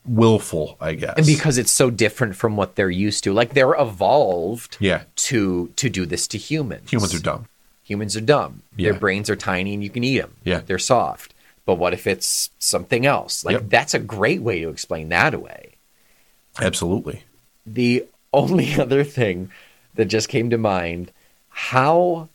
willful, 0.05 0.77
I 0.79 0.93
guess. 0.93 1.15
and 1.17 1.25
because 1.25 1.57
it's 1.57 1.71
so 1.71 1.89
different 1.89 2.35
from 2.35 2.55
what 2.55 2.75
they're 2.75 2.89
used 2.89 3.23
to, 3.25 3.33
like 3.33 3.53
they're 3.53 3.73
evolved 3.73 4.77
yeah, 4.79 5.03
to 5.17 5.71
to 5.75 5.89
do 5.89 6.05
this 6.05 6.27
to 6.29 6.37
humans. 6.37 6.89
humans 6.91 7.13
are 7.13 7.19
dumb. 7.19 7.45
Humans 7.83 8.15
are 8.17 8.21
dumb. 8.21 8.61
Yeah. 8.75 8.91
Their 8.91 8.99
brains 8.99 9.29
are 9.29 9.35
tiny 9.35 9.73
and 9.73 9.83
you 9.83 9.89
can 9.89 10.03
eat 10.03 10.19
them. 10.19 10.33
Yeah. 10.43 10.61
They're 10.65 10.77
soft. 10.79 11.33
But 11.65 11.75
what 11.75 11.93
if 11.93 12.05
it's 12.07 12.49
something 12.59 13.05
else? 13.05 13.43
Like 13.43 13.53
Yep. 13.53 13.63
that's 13.69 13.93
a 13.93 13.99
great 13.99 14.41
way 14.41 14.61
to 14.61 14.69
explain 14.69 15.09
that 15.09 15.33
away. 15.33 15.71
Absolutely. 16.61 17.23
The 17.65 18.05
only 18.33 18.73
other 18.79 19.03
thing 19.03 19.51
that 19.97 20.05
just 20.05 20.29
came 20.29 20.49
to 20.49 20.57
mind, 20.57 21.11
how 21.49 22.29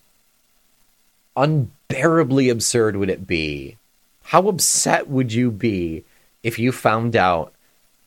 unbearably 1.35 2.49
absurd 2.49 2.95
would 2.95 3.09
it 3.09 3.27
be? 3.27 3.77
How 4.25 4.47
upset 4.47 5.09
would 5.09 5.33
you 5.33 5.51
be 5.51 6.05
if 6.43 6.59
you 6.59 6.71
found 6.71 7.15
out 7.15 7.51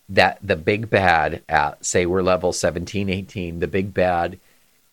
that 0.08 0.38
the 0.42 0.56
big 0.56 0.88
bad 0.88 1.42
at 1.48 1.84
say 1.84 2.06
we're 2.06 2.22
level 2.22 2.52
17 2.52 3.10
18 3.10 3.58
the 3.58 3.66
big 3.66 3.92
bad 3.92 4.38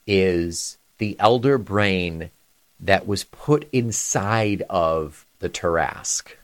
is 0.08 0.78
the 0.97 1.15
elder 1.19 1.60
brain 1.60 2.32
that 2.80 3.08
was 3.08 3.23
put 3.26 3.67
inside 3.71 4.63
of 4.69 5.26
the 5.39 5.49
Tarrasque. 5.49 6.36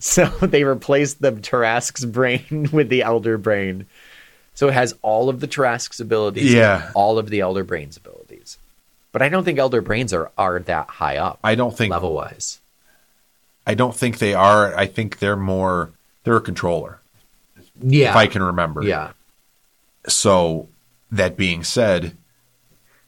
So 0.00 0.26
they 0.26 0.62
replaced 0.62 1.20
the 1.20 1.32
Tarrasque's 1.32 2.04
brain 2.04 2.68
with 2.72 2.88
the 2.88 3.02
elder 3.02 3.36
brain. 3.36 3.86
So 4.58 4.66
it 4.66 4.74
has 4.74 4.96
all 5.02 5.28
of 5.28 5.38
the 5.38 5.46
Tarrasque's 5.46 6.00
abilities, 6.00 6.52
Yeah. 6.52 6.90
all 6.92 7.16
of 7.16 7.30
the 7.30 7.38
elder 7.38 7.62
brain's 7.62 7.96
abilities. 7.96 8.58
But 9.12 9.22
I 9.22 9.28
don't 9.28 9.44
think 9.44 9.56
elder 9.56 9.80
brains 9.80 10.12
are 10.12 10.32
are 10.36 10.58
that 10.58 10.88
high 10.88 11.16
up 11.16 11.38
I 11.44 11.54
don't 11.54 11.76
think 11.78 11.92
level 11.92 12.12
wise. 12.12 12.58
I 13.64 13.74
don't 13.74 13.94
think 13.94 14.18
they 14.18 14.34
are. 14.34 14.76
I 14.76 14.86
think 14.86 15.20
they're 15.20 15.36
more 15.36 15.92
they're 16.24 16.38
a 16.38 16.40
controller, 16.40 16.98
Yeah. 17.80 18.10
if 18.10 18.16
I 18.16 18.26
can 18.26 18.42
remember. 18.42 18.82
yeah. 18.82 19.12
So 20.08 20.68
that 21.12 21.36
being 21.36 21.62
said, 21.62 22.16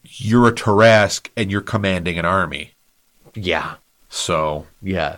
you're 0.05 0.47
a 0.47 0.53
Tarrasque 0.53 1.31
and 1.37 1.51
you're 1.51 1.63
commanding 1.63 2.17
an 2.17 2.25
army. 2.25 2.75
Yeah. 3.35 3.75
So 4.09 4.67
Yeah. 4.81 5.17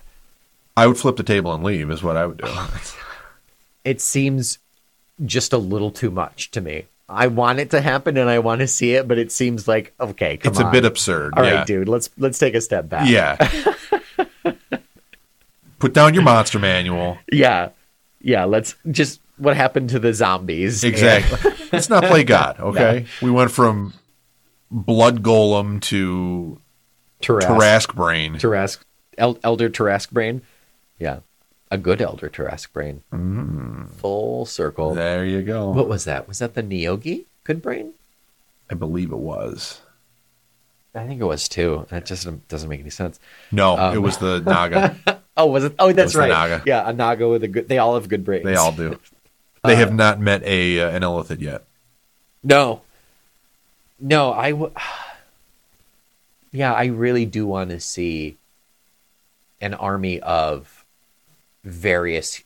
I 0.78 0.86
would 0.86 0.96
flip 0.96 1.16
the 1.18 1.22
table 1.34 1.52
and 1.52 1.62
leave 1.62 1.90
is 1.90 2.02
what 2.02 2.16
I 2.16 2.24
would 2.24 2.38
do. 2.38 2.48
It 3.84 4.00
seems 4.00 4.58
just 5.24 5.52
a 5.52 5.58
little 5.58 5.90
too 5.90 6.10
much 6.10 6.50
to 6.52 6.60
me. 6.60 6.86
I 7.08 7.26
want 7.26 7.58
it 7.58 7.70
to 7.70 7.80
happen 7.80 8.16
and 8.16 8.28
I 8.30 8.38
want 8.38 8.60
to 8.60 8.66
see 8.66 8.94
it, 8.94 9.06
but 9.06 9.18
it 9.18 9.30
seems 9.30 9.68
like 9.68 9.92
okay, 10.00 10.36
come 10.38 10.50
it's 10.50 10.60
a 10.60 10.70
bit 10.70 10.84
absurd. 10.84 11.34
All 11.36 11.42
right, 11.42 11.52
yeah. 11.52 11.64
dude. 11.64 11.88
Let's 11.88 12.10
let's 12.16 12.38
take 12.38 12.54
a 12.54 12.60
step 12.60 12.88
back. 12.88 13.08
Yeah. 13.08 13.36
Put 15.78 15.94
down 15.94 16.14
your 16.14 16.22
monster 16.22 16.58
manual. 16.58 17.18
Yeah. 17.30 17.70
Yeah. 18.20 18.44
Let's 18.44 18.76
just 18.90 19.20
what 19.36 19.56
happened 19.56 19.90
to 19.90 19.98
the 19.98 20.14
zombies. 20.14 20.84
Exactly. 20.84 21.52
Let's 21.72 21.90
not 21.90 22.04
play 22.04 22.22
God, 22.22 22.60
okay? 22.60 23.06
We 23.20 23.30
went 23.30 23.50
from 23.50 23.92
blood 24.70 25.22
golem 25.22 25.80
to 25.82 26.60
Tarrasque. 27.20 27.48
Tarrasque 27.48 27.94
brain. 27.94 28.34
Tarrasque. 28.34 28.84
El- 29.18 29.38
elder 29.42 29.68
Tarrasque 29.68 30.12
brain. 30.12 30.42
Yeah. 30.98 31.20
A 31.72 31.78
good 31.78 32.02
elder 32.02 32.28
Tarrasque 32.28 32.70
brain. 32.74 33.02
Full 33.96 34.44
circle. 34.44 34.94
There 34.94 35.24
you 35.24 35.40
go. 35.40 35.70
What 35.70 35.88
was 35.88 36.04
that? 36.04 36.28
Was 36.28 36.38
that 36.40 36.52
the 36.54 36.62
Neogi? 36.62 37.24
Good 37.44 37.62
brain? 37.62 37.94
I 38.70 38.74
believe 38.74 39.10
it 39.10 39.16
was. 39.18 39.80
I 40.94 41.06
think 41.06 41.22
it 41.22 41.24
was 41.24 41.48
too. 41.48 41.86
That 41.88 42.04
just 42.04 42.28
doesn't 42.48 42.68
make 42.68 42.80
any 42.80 42.90
sense. 42.90 43.18
No, 43.50 43.78
Um, 43.78 43.94
it 43.94 44.00
was 44.00 44.18
the 44.18 44.40
Naga. 44.46 45.22
Oh, 45.34 45.46
was 45.46 45.64
it? 45.64 45.74
Oh, 45.78 45.90
that's 45.92 46.12
the 46.12 46.18
right. 46.18 46.28
Naga. 46.28 46.62
Yeah, 46.66 46.86
a 46.86 46.92
Naga 46.92 47.26
with 47.26 47.42
a 47.42 47.48
good. 47.48 47.68
They 47.68 47.78
all 47.78 47.94
have 47.94 48.06
good 48.08 48.24
brains. 48.24 48.44
They 48.44 48.54
all 48.56 48.72
do. 48.72 48.98
They 49.64 49.76
have 49.76 49.94
not 49.94 50.18
met 50.18 50.42
a 50.42 50.80
uh, 50.80 50.90
an 50.90 51.02
illithid 51.02 51.40
yet. 51.40 51.62
No. 52.42 52.82
No, 54.00 54.32
I 54.32 54.50
w- 54.50 54.72
Yeah, 56.52 56.74
I 56.74 56.86
really 56.86 57.24
do 57.26 57.46
want 57.46 57.70
to 57.70 57.78
see 57.80 58.36
an 59.60 59.72
army 59.74 60.18
of 60.20 60.81
various 61.64 62.42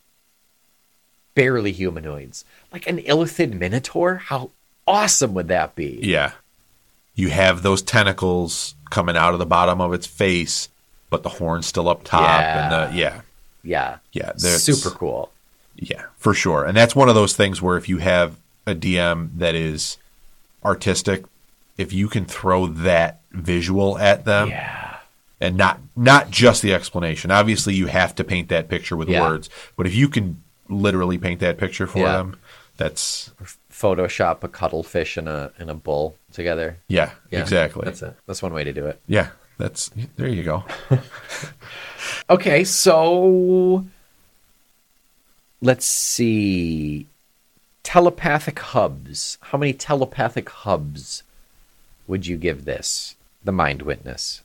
barely 1.34 1.72
humanoids. 1.72 2.44
Like 2.72 2.86
an 2.86 2.98
illithid 2.98 3.58
minotaur? 3.58 4.16
How 4.16 4.50
awesome 4.86 5.34
would 5.34 5.48
that 5.48 5.74
be? 5.74 5.98
Yeah. 6.02 6.32
You 7.14 7.28
have 7.30 7.62
those 7.62 7.82
tentacles 7.82 8.74
coming 8.90 9.16
out 9.16 9.32
of 9.32 9.38
the 9.38 9.46
bottom 9.46 9.80
of 9.80 9.92
its 9.92 10.06
face, 10.06 10.68
but 11.10 11.22
the 11.22 11.28
horn's 11.28 11.66
still 11.66 11.88
up 11.88 12.04
top. 12.04 12.40
And 12.40 12.72
the, 12.72 12.98
yeah. 12.98 13.20
Yeah. 13.62 13.98
Yeah. 14.12 14.32
Super 14.36 14.90
cool. 14.90 15.30
Yeah, 15.78 16.04
for 16.16 16.32
sure. 16.32 16.64
And 16.64 16.76
that's 16.76 16.96
one 16.96 17.08
of 17.08 17.14
those 17.14 17.36
things 17.36 17.60
where 17.60 17.76
if 17.76 17.88
you 17.88 17.98
have 17.98 18.36
a 18.66 18.74
DM 18.74 19.30
that 19.36 19.54
is 19.54 19.98
artistic, 20.64 21.24
if 21.76 21.92
you 21.92 22.08
can 22.08 22.24
throw 22.24 22.66
that 22.66 23.20
visual 23.30 23.98
at 23.98 24.24
them 24.24 24.48
Yeah. 24.48 24.85
And 25.40 25.56
not 25.56 25.80
not 25.94 26.30
just 26.30 26.62
the 26.62 26.72
explanation. 26.74 27.30
Obviously 27.30 27.74
you 27.74 27.86
have 27.86 28.14
to 28.16 28.24
paint 28.24 28.48
that 28.48 28.68
picture 28.68 28.96
with 28.96 29.08
Yeah. 29.08 29.22
words, 29.22 29.50
but 29.76 29.86
if 29.86 29.94
you 29.94 30.08
can 30.08 30.42
literally 30.68 31.18
paint 31.18 31.40
that 31.40 31.58
picture 31.58 31.86
for 31.86 32.00
Yeah. 32.00 32.12
them, 32.12 32.36
that's 32.76 33.30
Photoshop 33.72 34.42
a 34.42 34.48
cuttlefish 34.48 35.16
and 35.16 35.28
a 35.28 35.52
and 35.58 35.70
a 35.70 35.74
bull 35.74 36.16
together. 36.32 36.78
yeah, 36.88 37.10
Yeah, 37.30 37.40
exactly. 37.40 37.82
That's 37.84 38.02
it. 38.02 38.14
That's 38.26 38.42
one 38.42 38.52
way 38.54 38.64
to 38.64 38.72
do 38.72 38.86
it. 38.86 39.00
Yeah, 39.06 39.28
that's 39.58 39.90
there 40.16 40.28
you 40.28 40.42
go. 40.42 40.64
Okay, 42.30 42.62
so 42.64 43.84
let's 45.60 45.86
see. 45.86 47.06
Telepathic 47.82 48.58
hubs. 48.58 49.38
How 49.40 49.58
many 49.58 49.72
telepathic 49.72 50.48
hubs 50.48 51.22
would 52.06 52.26
you 52.26 52.36
give 52.36 52.64
this? 52.64 53.16
The 53.44 53.52
Mind 53.52 53.82
Witness. 53.82 54.42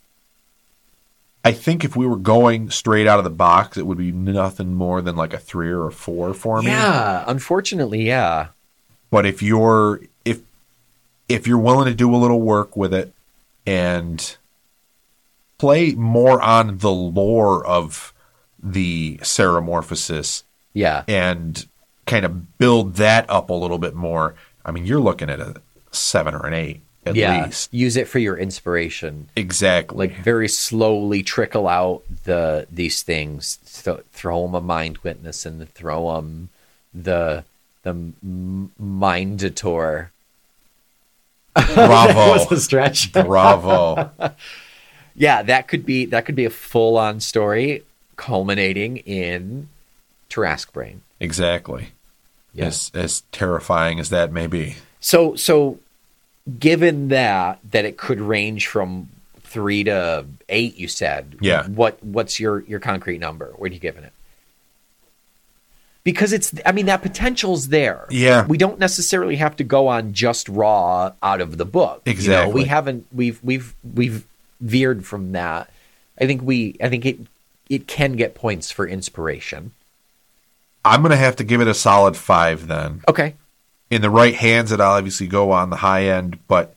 I 1.44 1.52
think 1.52 1.84
if 1.84 1.96
we 1.96 2.06
were 2.06 2.16
going 2.16 2.70
straight 2.70 3.06
out 3.08 3.18
of 3.18 3.24
the 3.24 3.30
box, 3.30 3.76
it 3.76 3.86
would 3.86 3.98
be 3.98 4.12
nothing 4.12 4.74
more 4.74 5.02
than 5.02 5.16
like 5.16 5.32
a 5.34 5.38
three 5.38 5.70
or 5.70 5.88
a 5.88 5.92
four 5.92 6.34
for 6.34 6.60
me. 6.62 6.68
Yeah, 6.68 7.24
unfortunately, 7.26 8.02
yeah. 8.06 8.48
But 9.10 9.26
if 9.26 9.42
you're 9.42 10.00
if 10.24 10.40
if 11.28 11.46
you're 11.46 11.58
willing 11.58 11.86
to 11.86 11.94
do 11.94 12.14
a 12.14 12.16
little 12.16 12.40
work 12.40 12.76
with 12.76 12.94
it 12.94 13.12
and 13.66 14.36
play 15.58 15.92
more 15.94 16.40
on 16.40 16.78
the 16.78 16.90
lore 16.92 17.64
of 17.66 18.12
the 18.62 19.18
ceremorphosis 19.22 20.42
Yeah. 20.74 21.02
and 21.08 21.66
kind 22.06 22.24
of 22.24 22.58
build 22.58 22.94
that 22.96 23.28
up 23.30 23.50
a 23.50 23.54
little 23.54 23.78
bit 23.78 23.94
more, 23.94 24.34
I 24.64 24.70
mean, 24.72 24.86
you're 24.86 25.00
looking 25.00 25.30
at 25.30 25.40
a 25.40 25.56
seven 25.90 26.34
or 26.34 26.46
an 26.46 26.54
eight 26.54 26.80
at 27.04 27.16
yeah. 27.16 27.46
least. 27.46 27.72
Use 27.72 27.96
it 27.96 28.08
for 28.08 28.18
your 28.18 28.36
inspiration. 28.36 29.28
Exactly. 29.36 30.08
Like 30.08 30.18
very 30.18 30.48
slowly 30.48 31.22
trickle 31.22 31.68
out 31.68 32.02
the 32.24 32.66
these 32.70 33.02
things. 33.02 33.58
Th- 33.84 34.04
throw 34.12 34.42
them 34.42 34.54
a 34.54 34.60
mind 34.60 34.98
witness 34.98 35.44
and 35.44 35.68
throw 35.74 36.14
them 36.14 36.50
the 36.94 37.44
the 37.82 37.90
m- 37.90 38.72
mindator. 38.78 40.10
Bravo. 41.54 42.14
was 42.32 42.52
a 42.52 42.60
stretch. 42.60 43.12
Bravo. 43.12 44.10
yeah, 45.14 45.42
that 45.42 45.68
could 45.68 45.84
be 45.84 46.06
that 46.06 46.24
could 46.24 46.36
be 46.36 46.44
a 46.44 46.50
full 46.50 46.96
on 46.96 47.20
story 47.20 47.84
culminating 48.16 48.98
in 48.98 49.68
Tarrasque 50.30 50.72
Brain. 50.72 51.02
exactly. 51.20 51.88
Yeah. 52.54 52.66
As 52.66 52.90
as 52.94 53.22
terrifying 53.32 53.98
as 53.98 54.10
that 54.10 54.30
may 54.30 54.46
be. 54.46 54.76
So 55.00 55.34
so 55.36 55.78
given 56.58 57.08
that 57.08 57.58
that 57.70 57.84
it 57.84 57.96
could 57.96 58.20
range 58.20 58.66
from 58.66 59.08
three 59.40 59.84
to 59.84 60.24
eight, 60.48 60.76
you 60.76 60.88
said. 60.88 61.36
Yeah. 61.40 61.66
What 61.68 62.02
what's 62.02 62.40
your 62.40 62.60
your 62.64 62.80
concrete 62.80 63.18
number? 63.18 63.52
What 63.56 63.70
are 63.70 63.74
you 63.74 63.80
giving 63.80 64.04
it? 64.04 64.12
Because 66.04 66.32
it's 66.32 66.52
I 66.66 66.72
mean 66.72 66.86
that 66.86 67.02
potential's 67.02 67.68
there. 67.68 68.06
Yeah. 68.10 68.44
We 68.46 68.58
don't 68.58 68.78
necessarily 68.80 69.36
have 69.36 69.54
to 69.56 69.64
go 69.64 69.86
on 69.88 70.12
just 70.12 70.48
raw 70.48 71.12
out 71.22 71.40
of 71.40 71.58
the 71.58 71.64
book. 71.64 72.02
You 72.06 72.12
know, 72.12 72.16
Exactly. 72.16 72.54
we 72.54 72.64
haven't 72.64 73.06
we've 73.12 73.42
we've 73.44 73.74
we've 73.94 74.26
veered 74.60 75.06
from 75.06 75.32
that. 75.32 75.70
I 76.20 76.26
think 76.26 76.42
we 76.42 76.76
I 76.82 76.88
think 76.88 77.06
it 77.06 77.20
it 77.68 77.86
can 77.86 78.14
get 78.14 78.34
points 78.34 78.70
for 78.72 78.86
inspiration. 78.86 79.72
I'm 80.84 81.02
gonna 81.02 81.16
have 81.16 81.36
to 81.36 81.44
give 81.44 81.60
it 81.60 81.68
a 81.68 81.74
solid 81.74 82.16
five 82.16 82.66
then. 82.66 83.02
Okay. 83.06 83.34
In 83.92 84.00
the 84.00 84.08
right 84.10 84.34
hands, 84.34 84.72
it'll 84.72 84.86
obviously 84.86 85.26
go 85.26 85.50
on 85.50 85.68
the 85.68 85.76
high 85.76 86.04
end, 86.04 86.38
but 86.48 86.74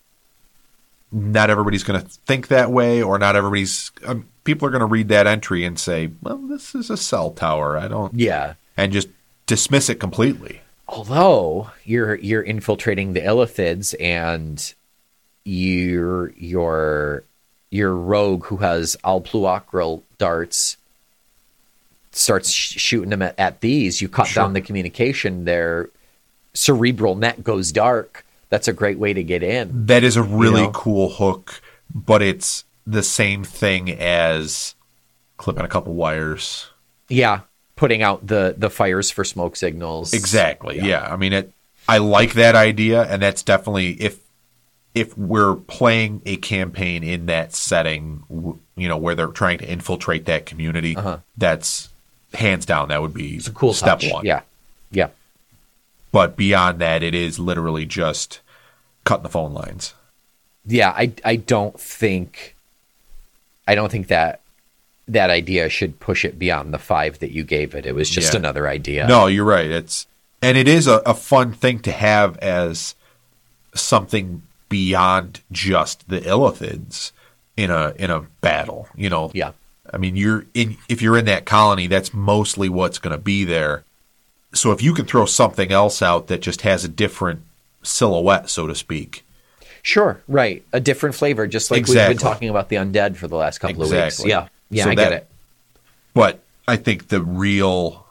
not 1.14 1.50
everybody's 1.50 1.84
gonna 1.84 2.02
think 2.26 2.50
that 2.50 2.72
way, 2.72 3.02
or 3.02 3.18
not 3.18 3.38
everybody's. 3.38 3.92
Um, 4.06 4.26
people 4.44 4.68
are 4.68 4.72
gonna 4.72 4.86
read 4.86 5.08
that 5.10 5.26
entry 5.26 5.64
and 5.64 5.80
say, 5.80 6.10
"Well, 6.22 6.38
this 6.38 6.76
is 6.76 6.90
a 6.90 6.98
cell 6.98 7.32
tower." 7.32 7.78
I 7.78 7.88
don't, 7.88 8.14
Yeah. 8.14 8.56
and 8.76 8.92
just 8.92 9.08
dismiss 9.46 9.90
it 9.90 9.96
completely. 10.00 10.62
although 10.88 11.72
you're 11.84 12.16
you're 12.16 12.44
infiltrating 12.44 13.14
the 13.14 13.22
illithids 13.22 13.96
and 14.00 14.74
you're 15.44 16.30
your 16.38 17.24
your 17.72 17.96
rogue 17.96 18.46
who 18.46 18.58
has 18.58 18.96
alpluocryl 19.04 20.02
darts 20.20 20.78
starts 22.12 22.52
sh- 22.52 22.78
shooting 22.80 23.10
them 23.10 23.22
at, 23.24 23.34
at 23.40 23.62
these 23.62 24.00
you 24.00 24.08
cut 24.08 24.28
Sure. 24.28 24.44
down 24.44 24.54
the 24.54 24.62
communication 24.62 25.46
their 25.46 25.90
cerebral 26.56 27.16
net 27.16 27.44
goes 27.44 27.72
dark 27.72 28.26
that's 28.50 28.68
a 28.68 28.74
great 28.74 28.98
way 28.98 29.12
to 29.14 29.24
get 29.24 29.44
in 29.44 29.86
That 29.88 30.04
is 30.04 30.16
a 30.18 30.24
really 30.24 30.64
know? 30.64 30.72
cool 30.72 31.10
hook, 31.10 31.62
but 31.94 32.22
it's 32.22 32.64
the 32.88 33.04
same 33.04 33.44
thing 33.44 33.92
as 33.92 34.76
clipping 35.38 35.66
a 35.66 35.68
couple 35.68 35.94
wires. 35.94 36.68
yeah 37.10 37.42
putting 37.76 38.02
out 38.02 38.26
the 38.26 38.56
the 38.58 38.70
fires 38.70 39.12
for 39.12 39.24
smoke 39.26 39.56
signals 39.58 40.14
Exactly. 40.14 40.80
Yeah. 40.80 41.06
I 41.12 41.18
mean, 41.18 41.34
it. 41.34 41.52
I 41.90 41.98
like 42.00 42.34
that 42.34 42.56
idea, 42.56 43.04
and 43.04 43.22
that's 43.22 43.44
definitely 43.44 43.92
if 44.02 44.20
if 44.96 45.16
we're 45.18 45.56
playing 45.56 46.22
a 46.26 46.38
campaign 46.38 47.04
in 47.04 47.26
that 47.26 47.54
setting, 47.54 48.24
you 48.78 48.88
know, 48.88 48.96
where 48.98 49.14
they're 49.14 49.28
trying 49.28 49.58
to 49.58 49.70
infiltrate 49.70 50.24
that 50.26 50.46
community, 50.46 50.96
Uh-huh. 50.96 51.18
that's 51.38 51.90
hands 52.34 52.66
down 52.66 52.88
that 52.90 53.02
would 53.02 53.14
be 53.14 53.36
it's 53.36 53.48
a 53.48 53.52
cool 53.52 53.74
step 53.74 54.00
touch. 54.00 54.12
one. 54.14 54.26
yeah 54.26 54.42
yeah 54.92 55.08
But 56.16 56.38
beyond 56.38 56.80
that, 56.80 57.04
it 57.04 57.14
is 57.14 57.40
literally 57.40 57.86
just 57.86 58.40
cutting 59.04 59.24
the 59.24 59.30
phone 59.38 59.54
lines. 59.54 59.94
yeah 60.66 60.90
i 61.04 61.12
i 61.24 61.36
don't 61.36 61.78
think 61.80 62.56
i 63.68 63.76
don't 63.76 63.92
think 63.92 64.08
that 64.08 64.40
that 65.08 65.30
idea 65.30 65.70
should 65.70 66.00
push 66.00 66.26
it 66.26 66.40
beyond 66.40 66.74
the 66.74 66.80
five 66.80 67.20
that 67.20 67.32
you 67.32 67.44
gave 67.44 67.76
it 67.76 67.86
it 67.86 67.94
was 67.94 68.10
just 68.10 68.34
Yeah. 68.34 68.40
another 68.40 68.68
idea 68.68 69.08
No, 69.08 69.28
you're 69.28 69.46
right. 69.58 69.70
It's 69.70 70.08
and 70.42 70.58
it 70.58 70.68
is 70.68 70.88
a, 70.88 70.98
a 71.06 71.14
fun 71.14 71.52
thing 71.54 71.78
to 71.82 71.92
have 71.92 72.38
as 72.40 72.96
something 73.76 74.42
beyond 74.70 75.42
just 75.52 76.08
the 76.10 76.22
illithids 76.22 77.12
in 77.56 77.70
a 77.70 77.94
in 77.98 78.10
a 78.10 78.22
battle. 78.42 78.88
You 78.96 79.10
know, 79.10 79.32
yeah 79.34 79.52
I 79.94 79.98
mean, 79.98 80.16
you're 80.16 80.46
in 80.56 80.78
if 80.90 81.02
you're 81.04 81.18
in 81.18 81.26
that 81.26 81.46
colony, 81.46 81.86
that's 81.88 82.12
mostly 82.14 82.70
what's 82.70 82.98
going 83.00 83.16
to 83.16 83.22
be 83.22 83.44
there. 83.44 83.84
So 84.56 84.72
if 84.72 84.82
you 84.82 84.94
can 84.94 85.06
throw 85.06 85.26
something 85.26 85.72
else 85.72 86.02
out 86.02 86.28
that 86.28 86.42
just 86.42 86.62
has 86.62 86.84
a 86.86 86.88
different 86.88 87.42
silhouette, 87.84 88.50
so 88.50 88.68
to 88.68 88.74
speak, 88.76 89.26
sure 89.82 90.22
right. 90.28 90.64
A 90.74 90.80
different 90.80 91.16
flavor 91.16 91.46
just 91.46 91.70
like 91.72 91.86
we've 91.88 91.96
been 91.96 92.18
talking 92.18 92.50
about 92.50 92.70
the 92.70 92.78
undead 92.78 93.18
for 93.18 93.28
the 93.28 93.36
last 93.36 93.60
couple 93.60 93.84
of 93.84 93.92
weeks. 93.92 94.26
Yeah. 94.26 94.48
Yeah 94.70 94.84
So 94.86 94.90
i 94.92 94.96
that- 94.96 95.10
get 95.10 95.14
it. 95.14 95.28
But 96.14 96.40
I 96.68 96.78
think 96.78 97.10
the 97.10 97.22
real 97.22 98.06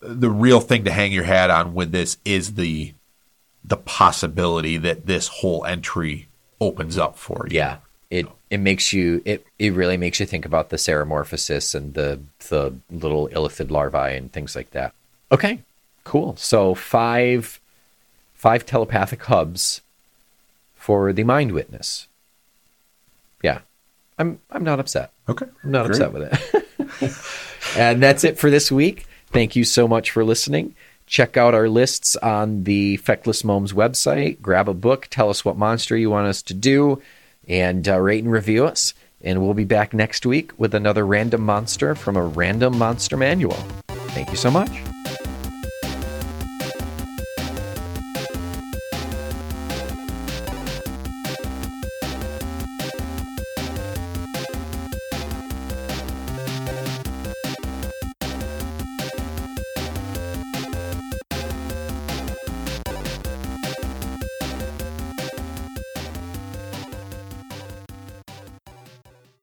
the 0.00 0.28
real 0.30 0.60
thing 0.60 0.84
to 0.84 0.90
hang 0.90 1.12
your 1.12 1.24
hat 1.24 1.48
on 1.50 1.72
with 1.74 1.92
this 1.92 2.18
is 2.24 2.54
the 2.54 2.92
the 3.64 3.76
possibility 3.76 4.76
that 4.76 5.06
this 5.06 5.28
whole 5.28 5.64
entry 5.64 6.28
opens 6.60 6.98
up 6.98 7.16
for 7.16 7.46
you. 7.48 7.56
yeah. 7.56 7.76
It 8.10 8.26
it 8.50 8.58
makes 8.58 8.92
you 8.92 9.22
it 9.24 9.46
it 9.58 9.72
really 9.72 9.96
makes 9.96 10.18
you 10.20 10.26
think 10.26 10.44
about 10.44 10.70
the 10.70 10.76
ceremorphosis 10.76 11.74
and 11.74 11.94
the 11.94 12.20
the 12.48 12.74
little 12.90 13.28
illithid 13.28 13.70
larvae 13.70 14.16
and 14.16 14.32
things 14.32 14.54
like 14.56 14.72
that. 14.72 14.92
Okay 15.30 15.60
cool. 16.06 16.36
So 16.36 16.74
five 16.74 17.60
five 18.34 18.64
telepathic 18.64 19.22
hubs 19.24 19.82
for 20.74 21.12
the 21.12 21.24
mind 21.24 21.52
witness. 21.52 22.06
Yeah. 23.42 23.60
I'm 24.18 24.40
i'm 24.50 24.64
not 24.64 24.80
upset. 24.80 25.12
Okay. 25.28 25.46
i'm 25.64 25.70
not 25.70 25.86
Great. 25.86 26.00
upset 26.00 26.12
with 26.12 26.22
it. 26.32 27.12
And 27.76 28.02
that's 28.02 28.24
it 28.24 28.38
for 28.38 28.48
this 28.48 28.72
week. 28.72 29.06
Thank 29.32 29.54
you 29.56 29.64
so 29.64 29.86
much 29.86 30.10
for 30.10 30.24
listening. 30.24 30.74
Check 31.06 31.36
out 31.36 31.52
our 31.52 31.68
lists 31.68 32.16
on 32.16 32.64
the 32.64 32.96
feckless 32.98 33.44
momes 33.44 33.72
website. 33.72 34.40
Grab 34.40 34.68
a 34.68 34.74
book. 34.74 35.08
Tell 35.10 35.28
us 35.28 35.44
what 35.44 35.58
monster 35.58 35.96
you 35.96 36.08
want 36.08 36.28
us 36.28 36.42
to 36.42 36.54
do. 36.54 37.02
And 37.46 37.86
uh, 37.86 37.98
rate 38.00 38.24
and 38.24 38.32
review 38.32 38.64
us. 38.64 38.94
And 39.20 39.42
we'll 39.42 39.54
be 39.54 39.64
back 39.64 39.92
next 39.92 40.24
week 40.24 40.52
with 40.58 40.74
another 40.74 41.04
random 41.04 41.42
monster 41.42 41.94
from 41.94 42.16
a 42.16 42.24
random 42.24 42.78
monster 42.78 43.16
manual. 43.16 43.58
Thank 43.88 44.30
you 44.30 44.36
so 44.36 44.50
much 44.50 44.70